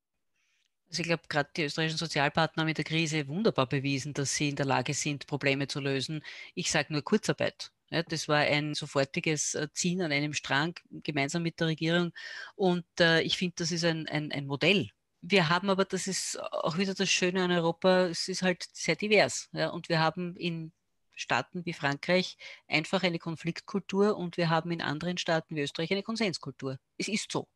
Also 0.92 1.04
ich 1.04 1.08
glaube, 1.08 1.24
gerade 1.30 1.50
die 1.56 1.64
österreichischen 1.64 1.98
Sozialpartner 1.98 2.62
haben 2.62 2.68
mit 2.68 2.78
der 2.78 2.84
Krise 2.84 3.26
wunderbar 3.30 3.66
bewiesen, 3.66 4.14
dass 4.14 4.36
sie 4.36 4.50
in 4.50 4.58
der 4.58 4.66
Lage 4.66 4.94
sind, 4.94 5.26
Probleme 5.26 5.68
zu 5.68 5.80
lösen. 5.80 6.22
Ich 6.54 6.70
sage 6.70 6.92
nur 6.92 7.02
Kurzarbeit. 7.02 7.72
Ja, 7.90 8.04
das 8.04 8.28
war 8.28 8.40
ein 8.40 8.74
sofortiges 8.74 9.56
äh, 9.56 9.70
Ziehen 9.74 10.02
an 10.02 10.12
einem 10.12 10.34
Strang 10.34 10.76
gemeinsam 10.90 11.44
mit 11.44 11.62
der 11.62 11.68
Regierung. 11.68 12.12
Und 12.56 12.86
äh, 13.00 13.22
ich 13.22 13.38
finde, 13.38 13.56
das 13.60 13.72
ist 13.72 13.86
ein, 13.86 14.06
ein, 14.10 14.34
ein 14.34 14.48
Modell. 14.48 14.90
Wir 15.22 15.48
haben 15.48 15.70
aber, 15.70 15.86
das 15.86 16.08
ist 16.08 16.38
auch 16.42 16.78
wieder 16.78 16.94
das 16.94 17.10
Schöne 17.10 17.44
an 17.44 17.52
Europa, 17.52 18.08
es 18.08 18.28
ist 18.28 18.42
halt 18.42 18.66
sehr 18.74 18.98
divers. 18.98 19.48
Ja, 19.54 19.70
und 19.70 19.88
wir 19.88 20.00
haben 20.00 20.36
in 20.36 20.74
Staaten 21.16 21.66
wie 21.66 21.74
Frankreich 21.74 22.38
einfach 22.68 23.04
eine 23.04 23.20
Konfliktkultur 23.20 24.18
und 24.18 24.36
wir 24.38 24.50
haben 24.50 24.72
in 24.72 24.82
anderen 24.82 25.18
Staaten 25.18 25.56
wie 25.56 25.62
Österreich 25.62 25.92
eine 25.92 26.04
Konsenskultur. 26.04 26.78
Es 26.98 27.08
ist 27.08 27.32
so. 27.32 27.48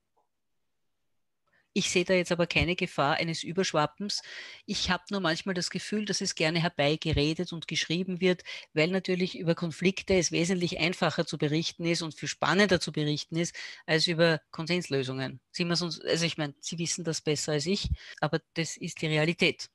Ich 1.77 1.89
sehe 1.91 2.05
da 2.05 2.13
jetzt 2.13 2.31
aber 2.31 2.47
keine 2.47 2.77
Gefahr 2.77 3.17
eines 3.17 3.43
Überschwappens. 3.43 4.21
Ich 4.65 4.89
habe 4.89 5.03
nur 5.11 5.19
manchmal 5.19 5.53
das 5.53 5.69
Gefühl, 5.69 6.05
dass 6.05 6.21
es 6.21 6.33
gerne 6.33 6.61
herbeigeredet 6.61 7.51
und 7.51 7.67
geschrieben 7.67 8.21
wird, 8.21 8.45
weil 8.73 8.87
natürlich 8.87 9.37
über 9.37 9.55
Konflikte 9.55 10.13
es 10.13 10.31
wesentlich 10.31 10.79
einfacher 10.79 11.25
zu 11.25 11.37
berichten 11.37 11.83
ist 11.83 12.01
und 12.01 12.15
viel 12.15 12.29
spannender 12.29 12.79
zu 12.79 12.93
berichten 12.93 13.35
ist, 13.35 13.53
als 13.85 14.07
über 14.07 14.39
Konsenslösungen. 14.51 15.41
also 15.59 16.25
ich 16.25 16.37
meine, 16.37 16.55
Sie 16.61 16.79
wissen 16.79 17.03
das 17.03 17.19
besser 17.19 17.51
als 17.51 17.65
ich, 17.65 17.89
aber 18.21 18.39
das 18.53 18.77
ist 18.77 19.01
die 19.01 19.07
Realität. 19.07 19.69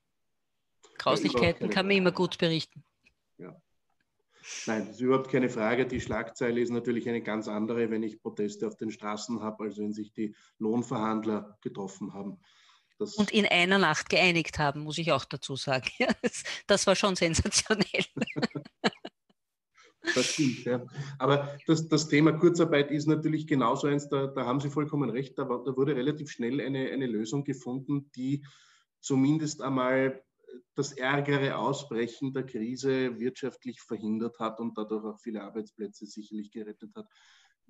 Grauslichkeiten 0.97 1.69
kann 1.69 1.87
man 1.87 1.97
immer 1.99 2.13
gut 2.13 2.39
berichten. 2.39 2.83
Nein, 4.67 4.87
das 4.87 4.97
ist 4.97 5.01
überhaupt 5.01 5.31
keine 5.31 5.51
Frage. 5.51 5.87
Die 5.87 6.01
Schlagzeile 6.01 6.61
ist 6.61 6.71
natürlich 6.71 7.09
eine 7.09 7.23
ganz 7.23 7.49
andere, 7.49 7.91
wenn 7.91 8.03
ich 8.03 8.21
Proteste 8.21 8.67
auf 8.67 8.77
den 8.77 8.91
Straßen 8.91 9.41
habe, 9.43 9.65
als 9.65 9.79
wenn 9.79 9.93
sich 9.93 10.13
die 10.13 10.35
Lohnverhandler 10.59 11.59
getroffen 11.61 12.15
haben. 12.15 12.39
Das 12.99 13.15
und 13.15 13.31
in 13.31 13.47
einer 13.47 13.79
Nacht 13.79 14.11
geeinigt 14.11 14.59
haben, 14.59 14.81
muss 14.81 14.99
ich 14.99 15.13
auch 15.13 15.25
dazu 15.25 15.57
sagen. 15.57 15.89
das, 16.67 16.87
war 16.87 16.95
schon 16.95 17.17
sensationell. 17.17 18.05
Das 20.15 20.27
stimmt, 20.27 20.65
ja. 20.65 20.85
Aber 21.19 21.59
das, 21.67 21.89
das, 21.89 22.09
Thema 22.09 22.33
Kurzarbeit 22.33 22.91
ist 22.91 23.07
natürlich 23.07 23.47
genauso 23.47 23.87
eins, 23.87 24.09
da, 24.09 24.27
da 24.27 24.45
haben 24.45 24.61
Sie 24.61 24.71
vollkommen 24.71 25.11
recht, 25.11 25.39
da, 25.39 25.45
da 25.45 25.77
wurde 25.77 25.97
relativ 25.97 26.31
schnell 26.31 26.61
eine, 26.61 26.91
eine 26.91 27.07
Lösung 27.07 27.45
gefunden, 27.45 28.11
die 28.17 28.45
zumindest 29.01 29.63
einmal 29.63 30.23
das 30.75 30.93
ärgere 30.93 31.59
Ausbrechen 31.59 32.33
der 32.33 32.45
Krise 32.45 33.19
wirtschaftlich 33.19 33.81
verhindert 33.81 34.39
hat 34.39 34.61
und 34.61 34.77
dadurch 34.77 35.05
auch 35.05 35.21
viele 35.21 35.43
Arbeitsplätze 35.43 36.07
sicherlich 36.07 36.51
gerettet 36.51 36.95
hat. 36.95 37.07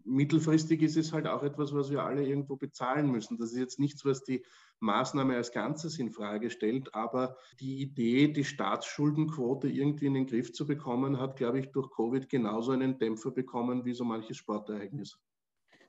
Mittelfristig 0.05 0.81
ist 0.83 0.97
es 0.97 1.13
halt 1.13 1.27
auch 1.27 1.43
etwas, 1.43 1.75
was 1.75 1.91
wir 1.91 2.03
alle 2.03 2.25
irgendwo 2.25 2.57
bezahlen 2.57 3.11
müssen. 3.11 3.37
Das 3.37 3.53
ist 3.53 3.59
jetzt 3.59 3.79
nichts, 3.79 4.05
was 4.05 4.25
die 4.25 4.45
Maßnahme 4.79 5.37
als 5.37 5.53
Ganzes 5.53 5.99
in 5.99 6.11
Frage 6.11 6.51
stellt, 6.51 6.95
aber 6.95 7.37
die 7.61 7.83
Idee, 7.83 8.29
die 8.29 8.45
Staatsschuldenquote 8.45 9.69
irgendwie 9.69 10.07
in 10.07 10.15
den 10.15 10.27
Griff 10.27 10.53
zu 10.53 10.67
bekommen, 10.67 11.19
hat, 11.19 11.37
glaube 11.37 11.61
ich, 11.61 11.71
durch 11.73 11.91
Covid 11.91 12.29
genauso 12.29 12.73
einen 12.73 12.99
Dämpfer 12.99 13.31
bekommen 13.31 13.85
wie 13.85 13.93
so 13.93 14.05
manches 14.05 14.39
Sportereignis. 14.39 15.19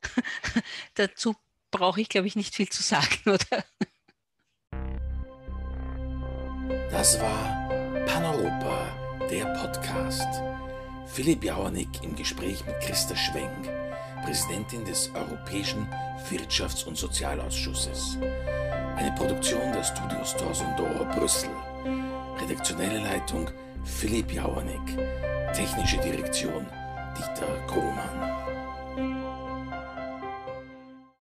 Dazu 0.96 1.36
brauche 1.72 2.02
ich, 2.02 2.10
glaube 2.10 2.28
ich, 2.28 2.36
nicht 2.36 2.54
viel 2.54 2.70
zu 2.70 2.84
sagen, 2.84 3.22
oder? 3.26 3.64
Das 6.92 7.20
war 7.22 7.70
Paneuropa, 8.06 8.90
der 9.30 9.46
Podcast. 9.46 10.28
Philipp 11.06 11.44
Jauernick 11.44 11.88
im 12.04 12.16
Gespräch 12.18 12.66
mit 12.66 12.80
Christa 12.82 13.16
Schwenk, 13.16 13.70
Präsidentin 14.26 14.84
des 14.84 15.10
Europäischen 15.16 15.88
Wirtschafts- 16.30 16.86
und 16.86 16.98
Sozialausschusses. 16.98 18.18
Eine 18.98 19.14
Produktion 19.16 19.72
der 19.72 19.84
Studios 19.84 20.36
Torsondor 20.36 21.06
Brüssel. 21.16 21.50
Redaktionelle 22.42 23.00
Leitung 23.00 23.50
Philipp 23.86 24.34
Jauernick. 24.34 24.98
Technische 25.54 25.98
Direktion 25.98 26.66
Dieter 27.18 27.68
Grohmann. 27.68 28.51